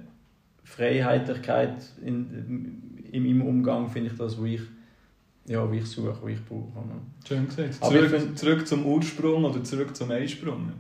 [0.65, 1.75] Freiheitlichkeit,
[2.05, 4.61] in, in meinem Umgang, finde ich das, wo ich,
[5.47, 6.73] ja, wo ich suche, wo ich brauche.
[7.27, 7.75] Schön gesagt.
[7.75, 10.73] Zurück, find- zurück zum Ursprung oder zurück zum Einsprung.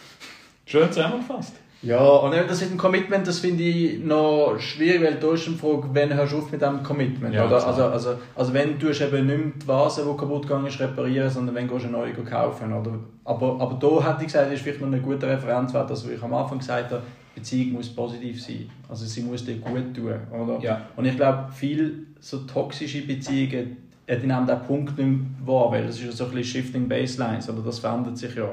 [0.66, 1.54] Schön zusammengefasst.
[1.82, 5.46] Ja, und eben das mit dem Commitment, das finde ich noch schwierig, weil da ist
[5.46, 7.32] die Frage, wann hörst du auf mit diesem Commitment?
[7.32, 7.58] Ja, oder?
[7.58, 7.68] klar.
[7.68, 11.30] Also, also, also wenn du eben nicht mehr die Vase, die kaputt gegangen ist, reparieren,
[11.30, 12.72] sondern wenn du eine neue kaufen.
[12.72, 12.98] Oder?
[13.24, 16.34] Aber, aber da hätte ich gesagt, ist vielleicht noch ein guter Referenzwert, dass ich am
[16.34, 17.02] Anfang gesagt habe,
[17.34, 18.68] Beziehung muss positiv sein.
[18.88, 20.14] Also sie muss dir gut tun.
[20.32, 20.58] Oder?
[20.60, 20.86] Ja.
[20.96, 23.76] Und ich glaube, viele so toxische Beziehungen
[24.16, 26.88] die nehmen diesen Punkt nicht mehr wahr, weil das ist ja so ein bisschen Shifting
[26.88, 28.48] Baselines, oder das verändert sich ja.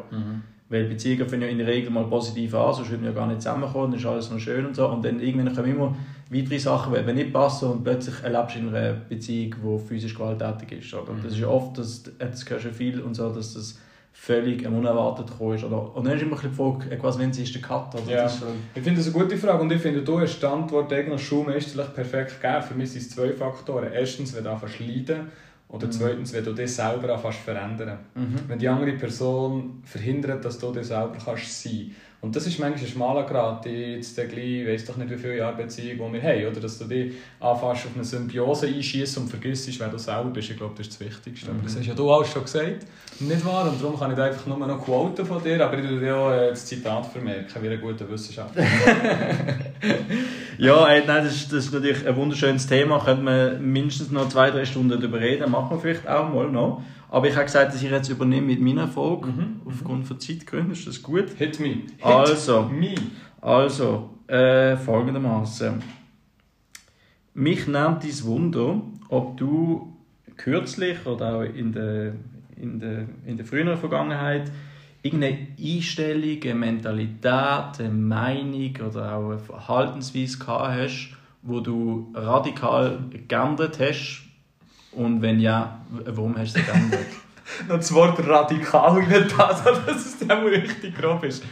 [0.68, 3.28] Weil Beziehungen fangen ja in der Regel mal positiv an, sonst würden wir ja gar
[3.28, 4.88] nicht zusammenkommen, dann ist alles noch schön und so.
[4.88, 5.96] Und dann irgendwann kommen immer
[6.32, 10.80] weitere Sachen, die nicht passen und plötzlich erlebst du in einer Beziehung, die physisch gewalttätig
[10.80, 10.94] ist.
[10.94, 11.14] Oder?
[11.22, 13.78] Das ist ja oft, das, das hörst du viel und so, dass das
[14.12, 15.64] völlig unerwartet gekommen ist.
[15.66, 17.94] Oder, und dann ist immer die Frage, was, wenn sie ist der Cut?
[17.94, 18.12] Oder?
[18.12, 18.26] Ja.
[18.26, 18.42] Ist
[18.74, 21.94] Ich finde das eine gute Frage und ich finde, du hast die Antwort eigentlich schulmeisterlich
[21.94, 22.64] perfekt gegeben.
[22.64, 23.92] Für mich sind es zwei Faktoren.
[23.94, 25.28] Erstens, wenn du anfängst leiden
[25.68, 28.00] oder zweitens, wenn du dich selber anfängst verändern.
[28.14, 28.40] Mhm.
[28.48, 32.15] Wenn die andere Person verhindert, dass du dir selber kannst sein kannst.
[32.26, 35.18] Und das ist manchmal ein schmaler Grad, die jetzt gleich, ich weiss doch nicht, wie
[35.18, 36.60] viele Jahre Beziehung die wir haben, oder?
[36.60, 40.50] dass du dich anfängst auf eine Symbiose einschießt und vergisst, wer du selber bist.
[40.50, 41.52] Ich glaube, das ist das Wichtigste.
[41.52, 42.88] Aber das hast ja du alles schon gesagt,
[43.20, 43.70] nicht wahr?
[43.70, 46.18] Und darum kann ich da einfach nur noch quoten von dir, aber ich würde dir
[46.18, 48.66] auch äh, das Zitat vermerken, wie ein guter Wissenschaftler.
[50.58, 53.00] Ja, ey, nein, das, ist, das ist natürlich ein wunderschönes Thema.
[53.00, 55.52] Könnte man mindestens noch zwei, drei Stunden darüber reden.
[55.52, 56.82] Machen wir vielleicht auch mal noch.
[57.16, 59.32] Aber ich habe gesagt, dass ich jetzt übernehme mit meiner Frage.
[59.64, 61.30] Aufgrund von Zeitgründen ist das gut.
[61.38, 61.68] Hit me.
[61.68, 62.64] Hit Also.
[62.64, 62.94] me.
[63.40, 65.82] Also, äh, folgendermaßen.
[67.34, 69.96] Mich nimmt dies Wunder, ob du
[70.36, 72.16] kürzlich oder auch in der,
[72.58, 74.52] in der, in der früheren Vergangenheit
[75.02, 81.14] irgendeine Einstellung, eine Mentalität, eine Meinung oder auch eine Verhaltensweise gehabt hast,
[81.44, 84.26] wo du radikal geändert hast
[84.96, 87.06] und wenn ja, warum hast du sie geändert?
[87.68, 91.44] Noch das Wort radikal in das, dass es dann richtig grob ist.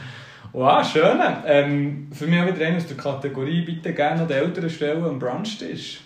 [0.51, 1.19] Wow, schön.
[1.45, 5.03] Ähm, für mich auch wieder einer aus der Kategorie «Bitte gerne an der älteren Stelle
[5.03, 6.01] am Brunchtisch».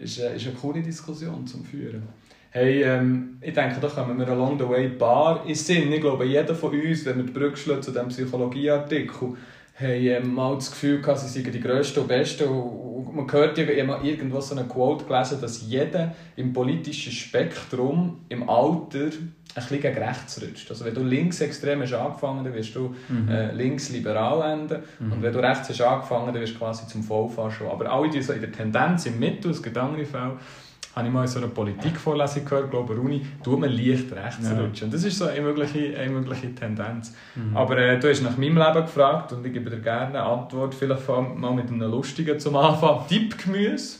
[0.00, 2.02] Ist, äh, ist eine coole Diskussion zum Führen.
[2.50, 5.92] Hey, ähm, ich denke, da kommen wir along the way bar in Sinn.
[5.92, 9.36] Ich glaube, jeder von uns, wenn wir die Brücke zu diesem Psychologieartikel,
[9.80, 12.48] haben ähm, mal das Gefühl gehabt, sie seien die Grössten und Besten.
[12.48, 18.20] Und man hört ja, mal irgendwo so eine Quote gelesen, dass jeder im politischen Spektrum
[18.28, 20.70] im Alter ein bisschen gegen rechts rutscht.
[20.70, 22.94] Also wenn du linksextrem hast angefangen, dann wirst du
[23.28, 24.82] äh, linksliberal enden.
[25.12, 27.68] Und wenn du rechts hast angefangen, dann wirst du quasi zum Vollfahr schon.
[27.68, 30.36] Aber alle die so in der Tendenz im Mittel, es gibt andere Fälle,
[30.96, 34.48] habe ich mal in so einer Politikvorlesung gehört, glaube ich, Uni, tut man leicht rechts
[34.50, 34.58] Ja.
[34.60, 34.90] rutschen.
[34.90, 37.14] Das ist so eine mögliche, eine mögliche Tendenz.
[37.54, 40.74] Aber äh, du hast nach meinem Leben gefragt und ich gebe dir gerne eine Antwort,
[40.74, 43.06] vielleicht mal mit einem lustigen zum Anfang.
[43.08, 43.98] Tippgemüse.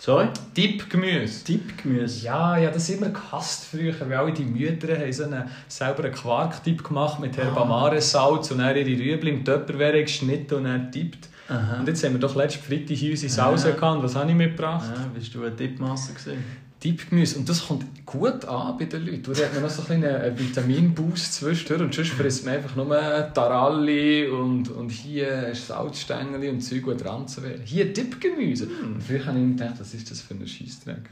[0.00, 0.28] Sorry?
[0.54, 1.42] Tippgemüse.
[1.44, 2.24] Tippgemüse.
[2.24, 6.14] Ja, ja, das immer gehasst früher, weil alle die Mütter haben so einen, selber einen
[6.14, 11.28] Quarktipp gemacht mit Herbamare-Salz und dann ihre Rüebli im Tupperware geschnitten und dann tippt.
[11.48, 11.80] Aha.
[11.80, 13.70] Und jetzt haben wir doch letztes Freitag hier unsere Sauce Ja.
[13.70, 14.02] gehabt.
[14.02, 14.90] Was habe ich mitgebracht?
[14.94, 16.44] Ja, bist du eine Tippmasse gesehen?
[16.80, 17.38] Tippgemüse.
[17.38, 19.32] Und das kommt gut an bei den Leuten.
[19.34, 21.80] Da hat man noch so einen Vitaminboost zwischendurch.
[21.80, 22.88] Und sonst frisst man einfach nur
[23.34, 27.62] Taralli und, und hier ist Salzstängel und Zeug, die dran zu werden.
[27.64, 28.68] Hier Tippgemüse.
[28.84, 31.10] Und früher habe ich mir gedacht, was ist das für ein Scheissdreck?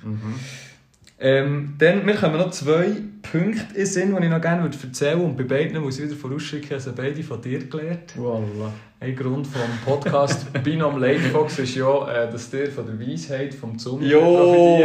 [1.19, 2.89] Ähm, dann, wir kommen noch zwei
[3.23, 5.31] Punkte in Sinn, die ich noch gerne würde erzählen würde.
[5.31, 8.17] Und bei beiden muss ich wieder vorausschicken, also beide von dir gelernt.
[8.17, 8.73] Voila.
[9.01, 13.79] Ein Grund vom Podcast Binom Ladyfox ist ja, äh, dass ihr von der Weisheit vom
[13.79, 14.83] Zunge Jo!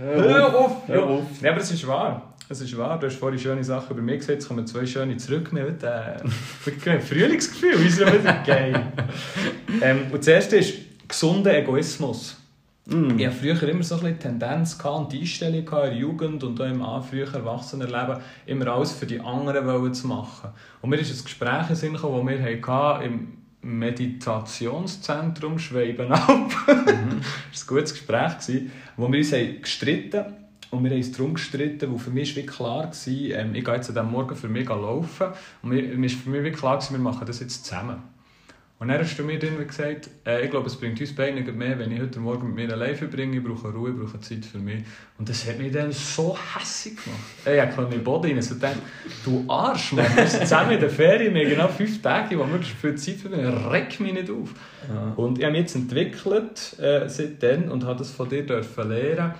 [0.00, 0.88] Hör auf!
[0.88, 1.02] Hör Ja.
[1.04, 1.22] auf.
[1.42, 2.34] Ja, aber es ist wahr.
[2.48, 2.98] Es ist wahr.
[2.98, 5.50] Du hast vorhin schöne Sachen über mich gesagt, jetzt kommen zwei schöne zurück.
[5.52, 7.74] Wir haben äh, ein Frühlingsgefühl.
[7.74, 8.80] Unser wieder geil.
[9.82, 10.74] ähm, und das erste ist
[11.08, 12.36] gesunder Egoismus.
[12.86, 13.18] Mm.
[13.18, 15.90] Ich hatte früher immer so ein bisschen die Tendenz gehabt und die Einstellung gehabt in
[15.90, 20.50] der Jugend und auch im frühen Erwachsenenleben, immer alles für die anderen zu machen.
[20.80, 26.52] Und mir ist ein Gespräch in Sinn gekommen, das wir hatten im Meditationszentrum Schweibenalb.
[26.68, 27.20] Mhm.
[27.52, 30.24] Das war ein gutes Gespräch, gewesen, wo wir uns haben gestritten
[30.70, 33.74] und wir haben uns darum gestritten, weil für mich war klar, gewesen, ähm, ich gehe
[33.74, 35.28] jetzt an diesem Morgen für mich laufen
[35.62, 38.15] und mir, ist für mich klar, gewesen, wir machen das jetzt zusammen.
[38.78, 41.54] Und dann hast du mir dann gesagt, äh, ich glaube, es bringt uns beide nicht
[41.54, 44.44] mehr, wenn ich heute Morgen mit mir allein verbringe, ich brauche Ruhe, ich brauche Zeit
[44.44, 44.84] für mich.
[45.16, 47.20] Und das hat mich dann so hässlich gemacht.
[47.46, 48.42] Ey, Ich konnte in den Boden rein.
[48.42, 48.76] So gedacht,
[49.24, 52.46] du Arsch, Mann, wir sind zusammen in der Ferien, wir haben genau fünf Tage, wo
[52.46, 54.50] wir viel Zeit verbringen, reck mich nicht auf.
[54.86, 55.12] Ja.
[55.16, 59.34] Und ich habe mich jetzt entwickelt äh, seitdem und habe das von dir dürfen lernen,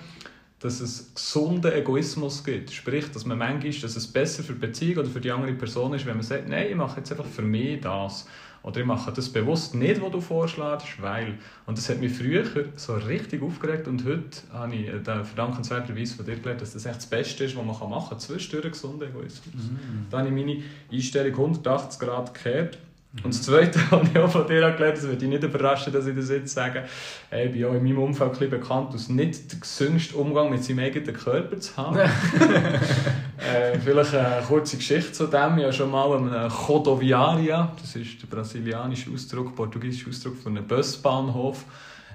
[0.59, 2.71] dass es gesunden Egoismus gibt.
[2.71, 5.93] Sprich, dass man manchmal, dass es besser für die Beziehung oder für die andere Person
[5.93, 8.25] ist, wenn man sagt, nein, ich mache jetzt einfach für mich das.
[8.63, 11.37] Oder ich mache das bewusst nicht, was du vorschlägst, weil.
[11.65, 12.43] Und das hat mich früher
[12.75, 16.97] so richtig aufgeregt und heute habe ich da verdankenswerterweise von dir gelernt, dass das echt
[16.97, 19.69] das Beste ist, was man machen kann, zwischendurch gesunden Egoismus.
[20.09, 22.77] Da habe ich meine Einstellung 180 Grad gekehrt.
[23.23, 26.05] Und das Zweite habe ich auch von dir gelernt, das würde dich nicht überraschen, dass
[26.05, 26.83] ich das jetzt sage.
[27.31, 30.49] Äh, Ich bin auch in meinem Umfeld ein bisschen bekannt, als nicht der gesündeste Umgang
[30.49, 31.97] mit seinem eigenen Körper zu haben.
[31.97, 35.57] äh, vielleicht eine kurze Geschichte zu dem.
[35.57, 40.67] Ich habe schon mal einen Rodoviaria, das ist der brasilianische Ausdruck, portugiesische Ausdruck für einen
[40.67, 41.65] Busbahnhof.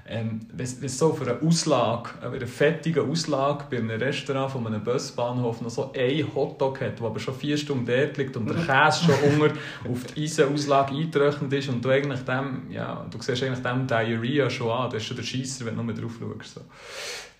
[0.05, 4.67] Ähm, wenn es so für eine Auslage, äh, eine fettige Auslage bei einem Restaurant von
[4.67, 8.49] einem Busbahnhof noch so ein Hotdog hat, der aber schon vier Stunden dort liegt und
[8.49, 9.55] der Käse schon unter
[9.89, 14.49] auf die Eisenauslage eingetrocknet ist und du eigentlich dem, ja, du siehst eigentlich dem Diarrhea
[14.49, 16.55] schon an, das ist schon der Scheisser, wenn du nur drauf schaust.
[16.55, 16.61] So.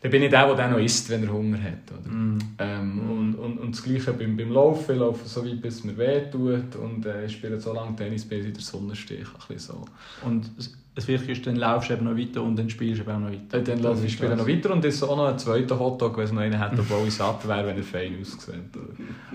[0.03, 1.89] Dann bin ich der, der dann noch isst, wenn er Hunger hat.
[1.97, 2.13] Oder?
[2.13, 2.39] Mm.
[2.59, 4.91] Ähm, und, und, und das Gleiche beim, beim Laufen.
[4.91, 6.75] Ich laufe so weit, bis es mir weh tut.
[6.75, 9.21] Und äh, ich spiele so lange Tennis, bis ich in der Sonne stehe.
[9.21, 9.85] Ein bisschen so.
[10.27, 10.51] Und
[10.93, 13.19] das Wichtigste ist, dann laufst du eben noch weiter und dann spielst du eben auch
[13.19, 13.59] noch weiter.
[13.59, 16.17] Äh, dann lasse ich spiele noch weiter und es ist auch noch ein zweiter Hotdog,
[16.17, 18.55] wenn es noch einen hätte, obwohl ich satt wäre, wenn er fein aussieht.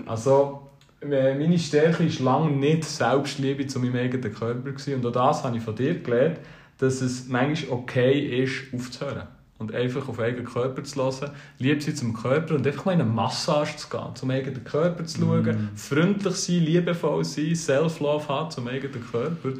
[0.05, 0.69] Also,
[1.01, 4.69] äh, meine Stärke war lange nicht Selbstliebe zu meinem eigenen Körper.
[4.69, 5.03] Gewesen.
[5.03, 6.37] Und auch das habe ich von dir gelernt,
[6.77, 9.38] dass es manchmal okay ist, aufzuhören.
[9.59, 13.01] Und einfach auf eigenen Körper zu hören, lieb sein zum Körper und einfach mal in
[13.01, 15.75] eine Massage zu gehen, zum eigenen Körper zu schauen, Mm.
[15.75, 19.53] freundlich sein, liebevoll sein, Self-Love haben zum eigenen Körper.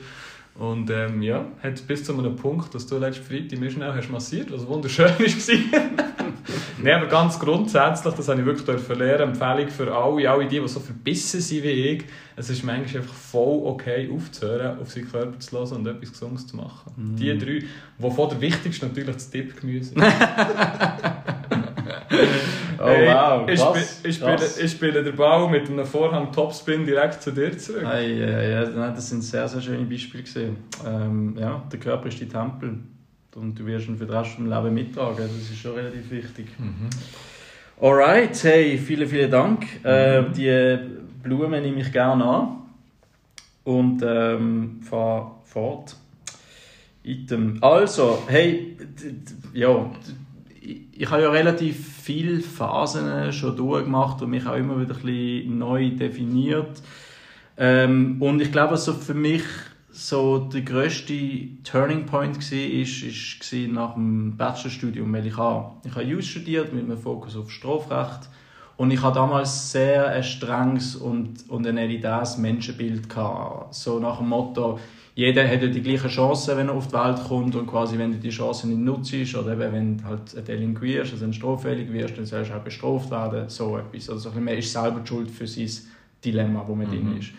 [0.55, 4.09] Und ähm, ja, hat bis zu einem Punkt, dass du letzten Freitag mir schnell hast
[4.09, 6.08] massiert, was wunderschön war.
[6.81, 10.59] Nein, aber ganz grundsätzlich, das habe ich wirklich dürfen lernen, Empfehlung für alle, alle die,
[10.59, 12.03] die so verbissen sind wie ich,
[12.35, 16.47] es ist manchmal einfach voll okay aufzuhören, auf seinen Körper zu hören und etwas Gesundes
[16.47, 16.93] zu machen.
[16.95, 17.15] Mhm.
[17.15, 17.63] Die drei,
[17.97, 20.03] wovon der wichtigste natürlich das Tippgemüse ist.
[22.81, 24.57] Oh Hey, wow, ich, krass, spiele, ich, spiele, krass.
[24.57, 27.83] ich spiele den Ball mit einem Vorhang Topspin direkt zu dir zurück.
[27.85, 30.55] Ei, ei, ei, das sind sehr, sehr schöne Beispiele.
[30.87, 32.79] Ähm, ja, der Körper ist die Tempel
[33.35, 35.17] und du wirst ihn für den Rest des Lebens mittragen.
[35.17, 36.47] Das ist schon relativ wichtig.
[36.57, 36.89] Mhm.
[37.81, 39.65] Alright, hey, vielen, vielen Dank.
[39.85, 40.33] Äh, Mhm.
[40.33, 40.77] die
[41.23, 42.47] Blumen nehme ich gerne an
[43.63, 45.95] und ähm, fahre fort.
[47.03, 47.57] Item.
[47.61, 48.75] Also, hey,
[49.53, 49.89] ja,
[50.61, 55.01] ich, ich habe ja relativ viele Phasen schon durchgemacht und mich auch immer wieder ein
[55.01, 56.81] bisschen neu definiert.
[57.57, 59.43] Ähm, und ich glaube, so für mich
[59.99, 61.13] so der grösste
[61.63, 66.73] Turning Point war, ist, ist nach dem Bachelorstudium, weil ich habe, ich habe Jus studiert
[66.73, 68.29] mit einem Fokus auf Strafrecht
[68.77, 73.73] und ich hatte damals sehr ein strenges und, und ein elitäres Menschenbild gehabt.
[73.75, 74.79] So nach dem Motto,
[75.15, 78.13] jeder hat ja die gleichen Chancen, wenn er auf die Welt kommt und quasi, wenn
[78.13, 81.91] du die Chancen nicht nutzt oder eben, wenn du halt ein delinquierst, also ein straffällig
[81.91, 84.09] wirst, dann sollst du auch bestraft werden, so etwas.
[84.09, 85.69] Also man ist selber schuld für sein
[86.23, 87.29] Dilemma, wo man drin ist.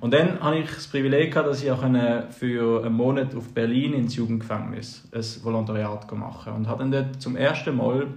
[0.00, 3.52] Und dann hatte ich das Privileg, gehabt, dass ich auch eine- für einen Monat auf
[3.54, 6.58] Berlin ins Jugendgefängnis ein Volontariat machen konnte.
[6.58, 8.08] Und habe dann dort zum ersten Mal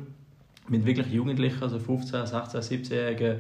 [0.67, 3.37] mit wirklich Jugendlichen, also 15, 16, 17-jährigen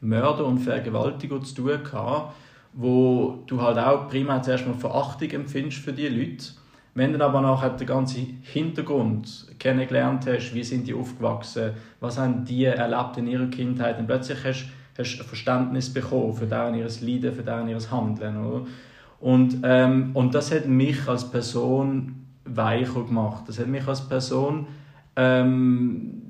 [0.00, 2.34] Mörder und Vergewaltiger zu tun gehabt,
[2.72, 6.46] wo du halt auch primär zuerst mal Verachtung empfindest für die Leute.
[6.94, 12.18] Wenn du dann aber nachher den ganzen Hintergrund kennengelernt hast, wie sind die aufgewachsen, was
[12.18, 14.68] haben die erlebt in ihrer Kindheit, dann plötzlich hast du
[15.04, 18.44] Verständnis bekommen für deren ihres Leiden, für deren ihres Handeln.
[18.44, 18.66] Oder?
[19.20, 23.44] Und, ähm, und das hat mich als Person weicher gemacht.
[23.46, 24.66] Das hat mich als Person
[25.16, 26.22] ähm,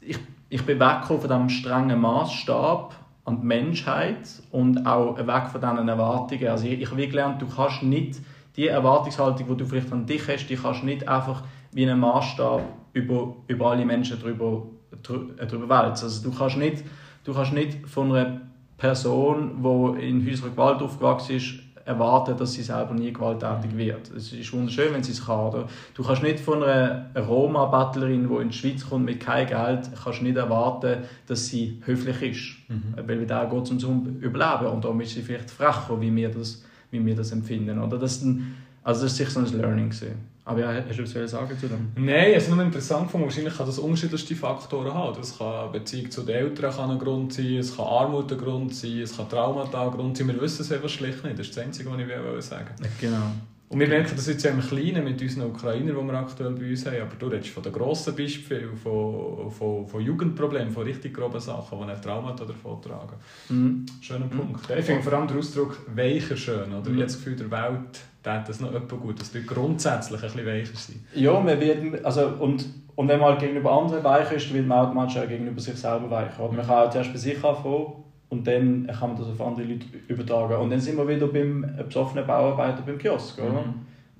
[0.00, 0.18] ich,
[0.48, 5.88] ich bin weggekommen von diesem strengen Maßstab an die Menschheit und auch weg von diesen
[5.88, 6.48] Erwartungen.
[6.48, 8.20] Also ich, ich habe gelernt, du kannst nicht
[8.56, 12.00] die Erwartungshaltung, die du vielleicht an dich hast, die kannst du nicht einfach wie einen
[12.00, 12.62] Maßstab
[12.92, 14.62] über, über alle Menschen drüber,
[15.04, 16.04] drü- drüber wälzen.
[16.04, 16.84] Also du kannst nicht,
[17.28, 18.40] du kannst nicht von einer
[18.78, 21.54] Person, die in häuslicher Gewalt aufgewachsen ist,
[21.84, 24.10] erwarten, dass sie selber nie gewalttätig wird.
[24.10, 25.40] Es ist wunderschön, wenn sie es kann.
[25.40, 25.68] Oder?
[25.94, 30.22] Du kannst nicht von einer Roma-Battlerin, die in die Schweiz kommt mit kein Geld, kannst
[30.22, 32.74] nicht erwarten, dass sie höflich ist.
[33.06, 36.64] Weil da geht es ums Überleben und darum ist sie vielleicht frecher, wie wir das,
[36.90, 37.78] wie wir das empfinden.
[37.78, 37.98] Oder?
[37.98, 39.90] Das, ist ein, also das ist sicher so ein Learning.
[39.90, 40.16] Gewesen.
[40.48, 41.92] Aber ja, hast du etwas zu sagen zu dem?
[41.94, 45.14] Nein, es ist nur interessant gefunden, wahrscheinlich kann das unterschiedlichste Faktoren haben.
[45.14, 48.38] Das kann eine Beziehung zu den Eltern kann ein Grund sein, es kann Armut ein
[48.38, 50.26] Grund sein, es kann Traumata ein Grund sein.
[50.26, 51.38] Wir wissen es einfach schlicht nicht.
[51.38, 53.30] Das ist das Einzige, was ich will sagen Genau.
[53.70, 56.70] Und wir merken das jetzt ja im Kleinen mit unseren Ukrainern, die wir aktuell bei
[56.70, 57.02] uns haben.
[57.02, 61.78] Aber du redest von den grossen Beispielen, von, von, von Jugendproblemen, von richtig groben Sachen,
[61.78, 63.16] die ein Traumata davon tragen.
[63.50, 63.84] Mhm.
[64.00, 64.70] Schöner Punkt.
[64.70, 66.72] Ich finde vor allem den Ausdruck weicher schön.
[66.72, 66.78] Oder?
[66.78, 66.84] Mhm.
[66.86, 70.30] Ich habe das Gefühl, der Welt tut das noch etwas gut, dass Leute grundsätzlich ein
[70.30, 71.00] bisschen weicher sind.
[71.14, 72.64] Ja, man wird, also, und,
[72.94, 76.10] und wenn man halt gegenüber anderen weich ist, wird man automatisch auch gegenüber sich selber
[76.10, 76.38] weich.
[76.38, 76.54] Oder?
[76.54, 79.86] Man kann auch zuerst bei sich anfangen und dann kann man das auf andere Leute
[80.06, 80.56] übertragen.
[80.56, 83.38] Und dann sind wir wieder beim besoffenen Bauarbeiter beim Kiosk.
[83.38, 83.64] Oder?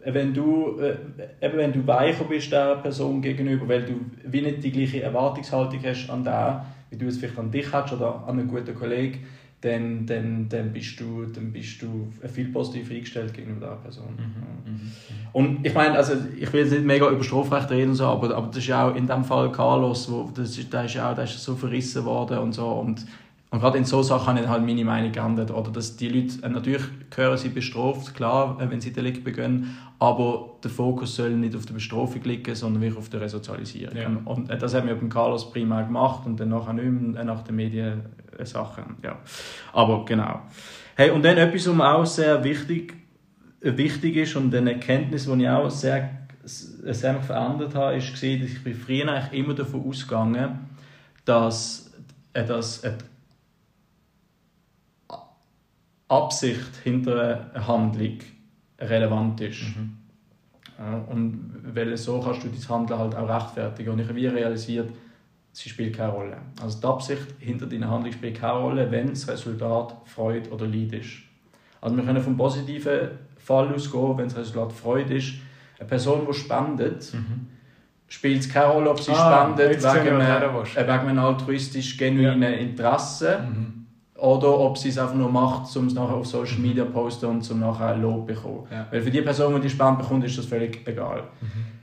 [0.04, 0.96] Wenn, du, äh,
[1.44, 3.94] eben wenn du weicher bist der Person gegenüber, weil du
[4.24, 7.92] wie nicht die gleiche Erwartungshaltung hast an der, wie du es vielleicht an dich hast
[7.92, 9.26] oder an einen guten Kollegen,
[9.60, 14.14] dann, dann, dann, bist du, dann bist du viel positiver eingestellt gegenüber der Person.
[14.16, 15.28] Ja.
[15.32, 18.36] Und ich meine, also ich will jetzt nicht mega über Strafrecht reden und so, aber,
[18.36, 21.10] aber das ist ja auch in dem Fall Carlos, wo, das ist, der ist ja
[21.10, 23.04] auch der ist so verrissen worden und so und,
[23.50, 26.44] und gerade in so Sachen habe ich halt meine Meinung geändert, oder dass die Leute,
[26.44, 31.30] äh, natürlich gehören sie bestraft, klar, äh, wenn sie Delikt begehen, aber der Fokus soll
[31.30, 33.96] nicht auf der Bestrafung liegen, sondern wirklich auf der Resozialisierung.
[33.96, 34.10] Ja.
[34.24, 37.42] Und, äh, das haben wir beim Carlos primär gemacht und dann nachher nicht mehr, nach
[37.42, 38.02] den Medien
[38.44, 39.18] Sachen, ja.
[39.72, 40.42] Aber genau.
[40.94, 42.94] Hey, und dann etwas, was auch sehr wichtig,
[43.60, 46.10] wichtig ist und eine Erkenntnis, die ich auch sehr
[46.86, 50.68] einfach verändert habe, ist dass ich bei früher eigentlich immer davon ausgegangen,
[51.24, 51.92] dass,
[52.32, 52.84] dass
[56.08, 58.18] Absicht hinter einer Handlung
[58.80, 59.62] relevant ist.
[59.62, 59.94] Mhm.
[61.08, 63.90] Und weil so kannst du dein Handeln halt auch rechtfertigen.
[63.90, 64.90] Und ich habe realisiert,
[65.52, 66.36] sie spielt keine Rolle.
[66.62, 70.92] Also die Absicht hinter deiner Handlung spielt keine Rolle, wenn das Resultat Freude oder Leid
[70.92, 71.10] ist.
[71.80, 75.34] Also wir können vom positiven Fall ausgehen, wenn das Resultat Freude ist.
[75.78, 77.48] Eine Person, die spendet, mhm.
[78.08, 82.50] spielt es keine Rolle, ob sie ah, spendet wegen einem, wegen einem altruistisch genuinen ja.
[82.50, 83.44] Interesse.
[83.48, 83.78] Mhm
[84.18, 87.26] oder ob sie es einfach nur macht, um es nachher auf Social Media zu posten
[87.26, 88.66] und um nachher Lob zu bekommen.
[88.70, 88.86] Ja.
[88.90, 91.22] Weil für die Person, die die Spende bekommt, ist das völlig egal.
[91.40, 91.78] Mhm.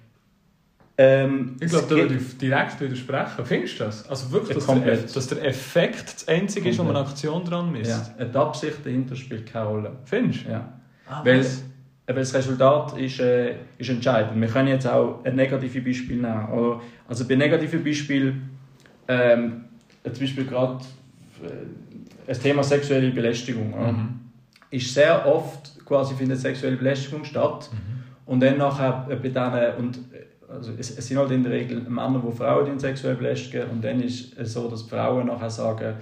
[0.97, 3.45] Ähm, ich glaube, da würde ich direkt widersprechen.
[3.45, 4.09] Findest du das?
[4.09, 7.71] Also wirklich, dass der, dass der, Effekt das Einzige ist, wo man eine Aktion dran
[7.71, 8.13] misst?
[8.17, 9.91] Ja, die Absicht dahinter spielt keine Rolle.
[10.05, 10.51] Findest du?
[10.51, 10.73] Ja.
[11.07, 11.45] Ah, weil,
[12.07, 14.39] weil das Resultat ist, äh, ist entscheidend.
[14.39, 16.79] Wir können jetzt auch ein negatives Beispiel nehmen.
[17.07, 18.49] Also bei negativen Beispielen,
[19.09, 19.65] ähm,
[20.03, 20.79] zum Beispiel gerade
[21.43, 21.47] äh,
[22.28, 23.69] das Thema sexuelle Belästigung.
[23.69, 24.19] Mhm.
[24.71, 28.03] Ist sehr oft quasi findet sexuelle Belästigung statt mhm.
[28.26, 29.99] und dann nachher bei denen, und
[30.49, 34.01] also es, es, sind halt in der Regel Männer, die Frauen sexuell belästigen und dann
[34.01, 35.95] ist es so, dass Frauen nachher sagen,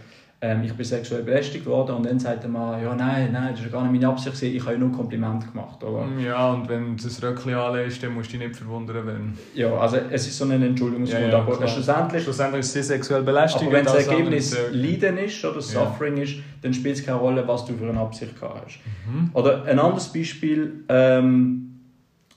[0.43, 3.63] ähm, ich bin sexuell belästigt worden und dann sagt der Mann, ja nein, nein, das
[3.63, 5.81] war gar nicht meine Absicht, ich habe nur Kompliment gemacht.
[5.81, 6.05] Oder?
[6.21, 9.37] Ja, und wenn du das Röckchen anlegst, dann musst du dich nicht verwundern, wenn...
[9.55, 12.23] Ja, also es ist so ein Entschuldigungsgrund, ja, ja, aber schlussendlich...
[12.23, 13.63] Schlussendlich ist sie sexuell belästigt.
[13.63, 17.65] Aber wenn das Ergebnis Leiden ist oder Suffering ist, dann spielt es keine Rolle, was
[17.65, 18.79] du für eine Absicht gehabt hast.
[19.07, 19.29] Mhm.
[19.33, 21.79] Oder ein anderes Beispiel, ähm,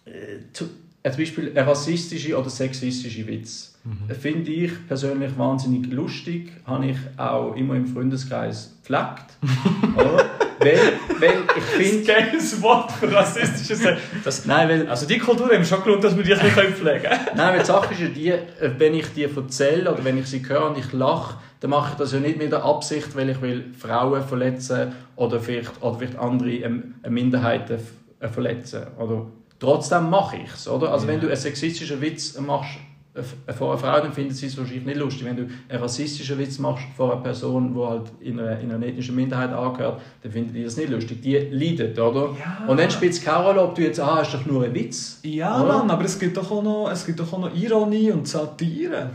[0.04, 0.10] äh,
[0.52, 0.68] zum
[1.02, 4.14] Beispiel ein rassistischer oder sexistischer Witz Mhm.
[4.16, 9.36] Finde ich persönlich wahnsinnig lustig, habe ich auch immer im Freundeskreis gepflegt.
[10.58, 10.78] weil,
[11.20, 12.04] weil ich finde...
[12.04, 13.86] Das geiles Wort für rassistisches
[14.24, 14.88] das, Nein, weil...
[14.88, 17.94] Also die Kultur haben schon gelohnt, dass wir die bisschen pflegen Nein, weil die Sache
[17.94, 18.34] ist ja die,
[18.76, 21.98] wenn ich die erzähle oder wenn ich sie höre und ich lache, dann mache ich
[21.98, 26.18] das ja nicht mit der Absicht, weil ich will Frauen verletzen oder vielleicht, oder vielleicht
[26.18, 27.78] andere ähm, Minderheiten
[28.18, 28.82] äh, verletzen.
[28.98, 29.26] Oder
[29.60, 30.90] trotzdem mache ich es, oder?
[30.90, 31.12] Also ja.
[31.12, 32.78] wenn du einen sexistischen Witz machst
[33.56, 35.24] vor einer Frau, dann findet sie es wahrscheinlich nicht lustig.
[35.24, 38.86] Wenn du einen rassistischen Witz machst vor einer Person, die halt in einer, in einer
[38.86, 41.22] ethnischen Minderheit angehört, dann findet die das nicht lustig.
[41.22, 42.36] Die leidet, oder?
[42.38, 42.66] Ja.
[42.66, 45.20] Und dann spielt es keine Rolle, ob du jetzt, ah, ist doch nur ein Witz.
[45.22, 45.78] Ja, oder?
[45.78, 49.10] Mann, aber es gibt doch auch noch, es gibt doch auch noch Ironie und Satire.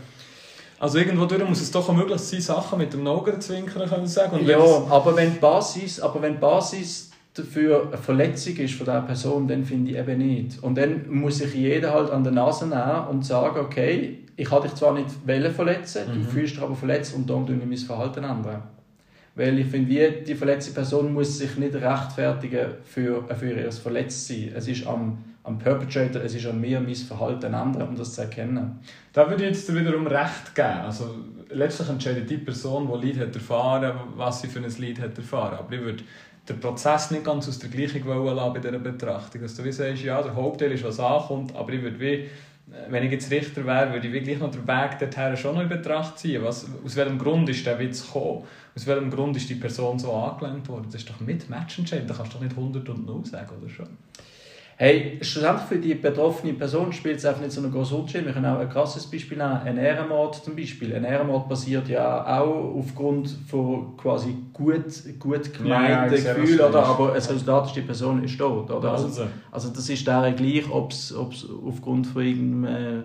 [0.79, 4.43] Also irgendwo durch muss es doch auch möglich sein, Sachen mit dem Augenzwinkern können sagen.
[4.47, 4.57] Ja,
[4.89, 9.47] aber wenn die Basis, aber wenn die Basis dafür eine Verletzung ist von dieser Person,
[9.47, 10.61] dann finde ich eben nicht.
[10.61, 14.67] Und dann muss sich jeder halt an der Nase nehmen und sagen, okay, ich habe
[14.67, 15.09] dich zwar nicht
[15.55, 16.23] verletzen, mhm.
[16.23, 18.63] du fühlst dich aber verletzt und darum tue ich mein Verhalten ändern.
[19.35, 24.51] Weil ich finde, wie die verletzte Person muss sich nicht rechtfertigen für, für ihr Verletztsein.
[24.53, 28.21] Es ist am, am Perpetrator, es ist an mir, mein Verhalten ändern, um das zu
[28.21, 28.79] erkennen.
[29.13, 30.81] Da würde ich jetzt wiederum recht geben.
[30.83, 31.15] Also,
[31.49, 35.59] letztlich entscheidet die Person, die Leid hat erfahren, was sie für ein Leid hat erfahren.
[35.59, 36.03] Aber ich würde
[36.51, 39.41] den Prozess nicht ganz aus der Gleichung lassen bei dieser Betrachtung.
[39.41, 42.29] Dass du wie sagst, ja, der Hauptteil ist, was ankommt, aber ich würde wie,
[42.89, 45.69] wenn ich jetzt Richter wäre, würde ich wirklich noch den Weg dorthin schon noch in
[45.69, 46.43] Betracht ziehen.
[46.43, 48.43] Was, aus welchem Grund ist der Witz gekommen?
[48.75, 50.85] Aus welchem Grund ist die Person so angelenkt worden?
[50.85, 53.69] Das ist doch mit Matchentscheid, da kannst du doch nicht 100 und 0 sagen, oder
[53.69, 53.89] schon?
[54.81, 58.25] Hey, schlussendlich für die betroffene Person spielt es einfach nicht so einen großen Unterschied.
[58.25, 60.95] Wir können auch ein krasses Beispiel nehmen, ein Ehrenmord zum Beispiel.
[60.95, 64.85] Ein Ehrenmord passiert ja auch aufgrund von quasi gut,
[65.19, 66.83] gut gemeinten ja, ja, Gefühlen, oder?
[66.83, 68.71] aber das Resultat ist, die Person ist tot.
[68.71, 68.93] Oder?
[68.93, 73.03] Also, also, also das ist der gleich, ob es aufgrund von irgendeinem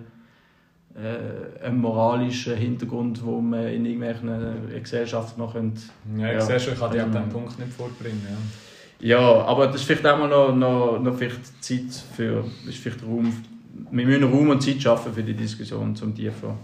[0.94, 5.82] äh, einen moralischen Hintergrund, wo man in irgendwelchen Gesellschaften noch könnte,
[6.16, 8.22] Ja, die Gesellschaft kann die an diesem Punkt nicht vorbringen.
[8.30, 8.65] Ja.
[9.00, 13.02] Ja, aber das ist vielleicht auch mal noch, noch, noch vielleicht Zeit für, ist vielleicht
[13.02, 13.32] Raum,
[13.90, 16.56] wir müssen Raum und Zeit schaffen für die Diskussion zum tiefer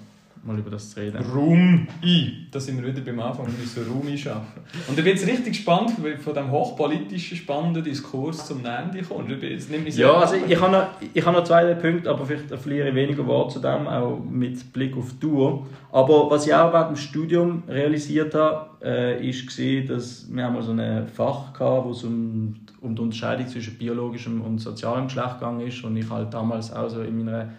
[0.44, 1.18] mal über das zu reden.
[1.32, 2.46] Raum ein.
[2.50, 4.62] Da sind wir wieder beim Anfang, wir müssen Raum einschaffen.
[4.88, 9.30] Und ich bin jetzt richtig gespannt, wie von diesem hochpolitischen, spannenden Diskurs zum Ende kommt.
[9.42, 12.94] Jetzt ja, also ich habe, noch, ich habe noch zwei Punkte, aber vielleicht verliere ich
[12.94, 15.66] weniger Worte zu dem, auch mit Blick auf die Tour.
[15.92, 20.60] Aber was ich auch während dem Studium realisiert habe, äh, ist gesehen, dass wir haben
[20.62, 25.38] so ein Fach hatten, wo es um, um die Unterscheidung zwischen biologischem und sozialem Geschlecht
[25.38, 27.50] gegangen ist und ich halt damals auch so in meiner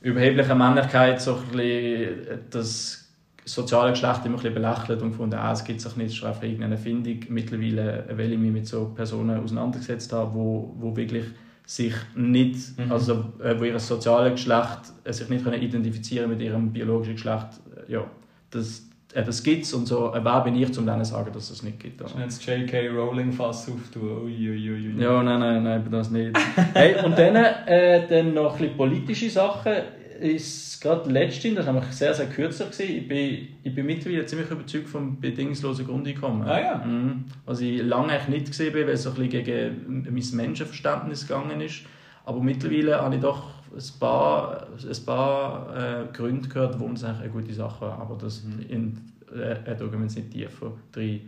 [0.00, 3.00] überheblichen Männlichkeit so ein bisschen das
[3.44, 6.24] soziale Geschlecht immer ein bisschen belächelt und gefunden, ah, es gibt sich nicht, es ist
[6.24, 7.20] einfach irgendeine Erfindung.
[7.28, 11.24] Mittlerweile, weil ich mich mit so Personen auseinandergesetzt habe, wo, wo wirklich
[11.64, 12.90] sich nicht, mhm.
[12.90, 17.46] also äh, wo ihr soziales Geschlecht äh, sich nicht können identifizieren mit ihrem biologischen Geschlecht,
[17.76, 18.10] äh, ja,
[18.50, 21.44] das, das gibt es und so, äh, wer bin ich, um denen zu sagen, dass
[21.44, 22.00] es das nicht gibt.
[22.00, 22.88] Du jetzt J.K.
[22.88, 24.24] Rowling Fass auftun?
[24.24, 24.94] Uiuiui.
[24.98, 26.36] Ja, nein, nein, nein, das nicht.
[26.74, 29.72] hey, und dann, äh, dann noch ein bisschen politische Sachen.
[30.20, 32.66] Ist gerade letztens, das war nämlich sehr, sehr gewesen.
[32.78, 36.46] ich bin, ich bin mittlerweile ziemlich überzeugt vom bedingungslosen Grundeinkommen.
[36.46, 36.84] Ah ja?
[36.84, 37.24] Mhm.
[37.46, 41.26] Was ich lange eigentlich nicht gesehen habe, weil es so ein bisschen gegen mein Menschenverständnis
[41.26, 41.80] gegangen ist.
[42.26, 47.22] Aber mittlerweile habe ich doch ein paar, ein paar äh, Gründe gehört, warum es eigentlich
[47.22, 47.98] eine gute Sache war.
[48.00, 48.64] Aber das Mhm.
[48.68, 49.00] in,
[49.32, 51.20] äh, wir jetzt nicht tiefer rein.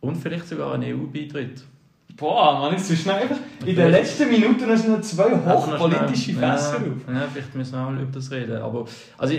[0.00, 1.62] Und vielleicht sogar ein EU-Beitritt.
[2.16, 6.32] Boah, man, jetzt bist du einfach in den letzten Minuten hast du noch zwei hochpolitische
[6.32, 7.14] ja, Fässer auf.
[7.14, 8.56] Ja, vielleicht müssen wir mal über das reden.
[8.56, 8.86] Aber,
[9.16, 9.34] also,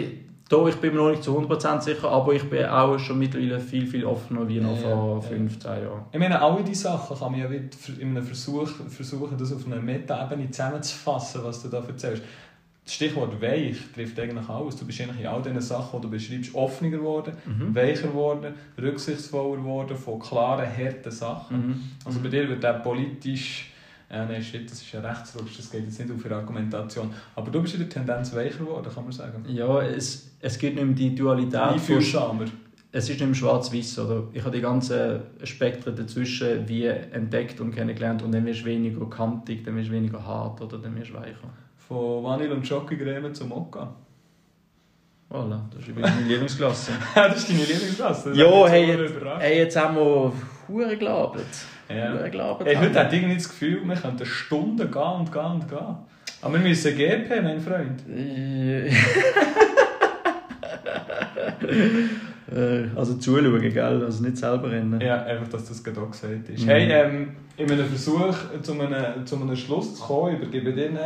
[0.49, 3.59] da, ich bin mir noch nicht zu 100% sicher, aber ich bin auch schon mittlerweile
[3.59, 5.29] viel, viel offener wie noch Ja, vor ja.
[5.29, 6.05] 15 Jahren.
[6.11, 7.69] Ich meine, alle diese Sachen kann man ja in
[8.17, 12.23] einem Versuch versuchen, das auf einer Meta-Ebene zusammenzufassen, was du da erzählst.
[12.83, 14.75] Das Stichwort weich trifft eigentlich alles.
[14.77, 17.75] Du bist eigentlich in all diesen Sachen, die du beschreibst, offener geworden, Mhm.
[17.75, 21.57] weicher geworden, rücksichtsvoller geworden von klaren, harten Sachen.
[21.67, 21.81] Mhm.
[22.05, 23.71] Also bei dir wird der politisch...
[24.12, 27.14] Ja, nein, shit, das ist ja Rechtsrutsch, das geht jetzt nicht auf ihre Argumentation.
[27.36, 29.45] Aber du bist in der Tendenz weicher geworden, kann man sagen.
[29.47, 31.60] Ja, es, es gibt nicht mehr die Dualität.
[31.60, 32.45] Einfühlsamer.
[32.91, 34.01] Es ist nicht mehr schwarz-weiß.
[34.34, 39.07] Ich habe die ganzen Spektren dazwischen wie entdeckt und kennengelernt und dann wirst du weniger
[39.07, 41.49] kantig, dann wirst du weniger hart oder dann wirst du weicher.
[41.78, 43.93] Von Vanille und Schokocreme zum Mokka.
[45.30, 46.91] Voilà, das ist übrigens meine Lieblingsklasse.
[47.16, 48.30] das ist deine Lieblingsklasse.
[48.30, 50.34] Das Ja, mich hey, jetzt, hey, jetzt haben wir
[50.68, 51.45] Hure gelabert.
[51.89, 52.27] Ja.
[52.27, 52.67] Gelabert.
[52.67, 55.95] Hey, haben heute hat irgendwie das Gefühl, wir könnten Stunden gehen und gehen und gehen.
[56.41, 58.01] Aber wir müssen GP, mein Freund.
[62.51, 64.03] Äh, also zuschauen, gell?
[64.03, 64.99] Also nicht selber rennen.
[64.99, 66.63] Ja, einfach, dass das gerade auch gesagt ist.
[66.63, 66.67] Mhm.
[66.67, 71.05] Hey, ähm, in einem Versuch, zu einem, zu einem Schluss zu kommen, übergebe ich dir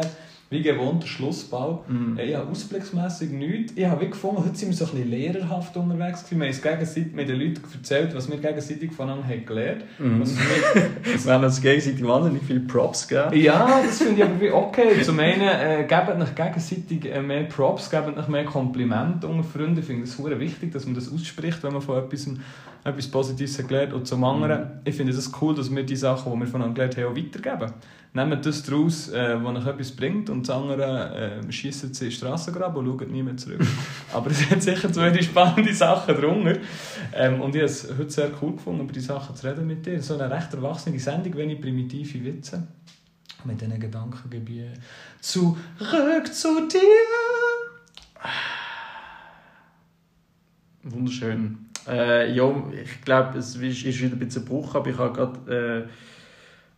[0.49, 1.79] wie gewohnt den Schlussball.
[1.87, 2.19] Mhm.
[2.19, 3.73] Ich habe ausblicksmässig nichts.
[3.75, 6.23] Ich habe wie gefunden, heute sind wir so ein bisschen lehrerhaft unterwegs.
[6.23, 6.39] gewesen.
[6.39, 10.25] Wir haben uns gegenseitig mit den Leuten erzählt, was wir gegenseitig voneinander haben gelernt Mhm.
[10.25, 13.41] Für mich Wir haben uns gegenseitig wahnsinnig viele Props gegeben.
[13.41, 15.01] Ja, das finde ich aber wie okay.
[15.01, 19.79] Zum einen, äh, gebt euch gegenseitig äh, mehr Props, gebt euch mehr Komplimente unter Freunden.
[19.79, 22.27] Ich finde es sehr wichtig, dass man das ausspricht, wenn man von etwas,
[22.83, 26.39] etwas Positives gelernt Und zum anderen, ich finde es cool, dass wir die Sachen, die
[26.39, 27.73] wir voneinander gelernt haben, auch weitergeben.
[28.15, 32.09] Nehmt das daraus, äh, was euch etwas bringt und das andere äh, schießt sie in
[32.09, 33.61] den Strassengraben und schaut nie mehr zurück.
[34.13, 36.57] aber es hat sicher zwei spannende Sachen drunter.
[37.11, 39.83] Ähm, und ich habe es heute sehr cool gefunden, über die Sachen zu reden mit
[39.83, 39.99] dir.
[39.99, 42.67] So eine recht erwachsene Sendung, wenn ich primitive Witze.
[43.45, 44.63] Mit diesen Gedanken gebe ich
[45.19, 45.57] zurück
[46.31, 46.79] zu dir.
[50.83, 51.65] Wunderschön.
[51.87, 55.87] Äh, ja, ich glaube, es ist ist wieder ein bisschen Bruch, aber ich habe gerade
[55.87, 55.89] äh,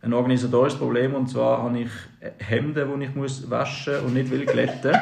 [0.06, 1.90] ein organisatorisches Problem und zwar habe ich
[2.38, 4.94] Hemden, die ich muss waschen und nicht will glätten.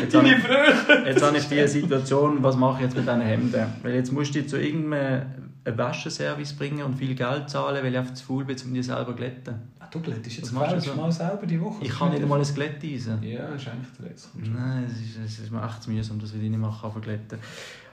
[0.00, 3.66] Jetzt habe ich, jetzt habe ich die Situation, was mache ich jetzt mit diesen Hemden?
[3.82, 5.26] Weil jetzt musst du die zu irgendeinem
[5.66, 9.08] Waschservice bringen und viel Geld zahlen, weil ich einfach zu faul bin, um die selber
[9.08, 9.54] zu glätten.
[9.78, 10.94] Ah, du glättest jetzt machst du so?
[10.94, 11.84] mal selber die Woche.
[11.84, 13.22] Ich kann nicht einmal ein Glätteisen.
[13.22, 14.30] Ja, ist eigentlich der Rest.
[14.34, 17.38] Nein, es ist, es ist mir echt mühsam, das will ich nicht machen, aber glätten.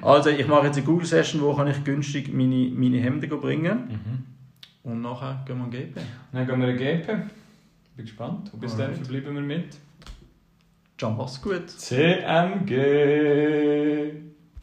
[0.02, 4.41] Also, ich mache jetzt eine Google-Session, wo kann ich günstig meine, meine Hemden bringen Mhm.
[4.84, 6.02] Und nachher gehen wir an GP.
[6.32, 7.08] Dann gehen wir ein GP.
[7.96, 8.54] Bin gespannt.
[8.54, 9.78] Und bis dann verbleiben wir mit
[10.98, 11.70] Jump, mach's gut.
[11.70, 12.72] CMG.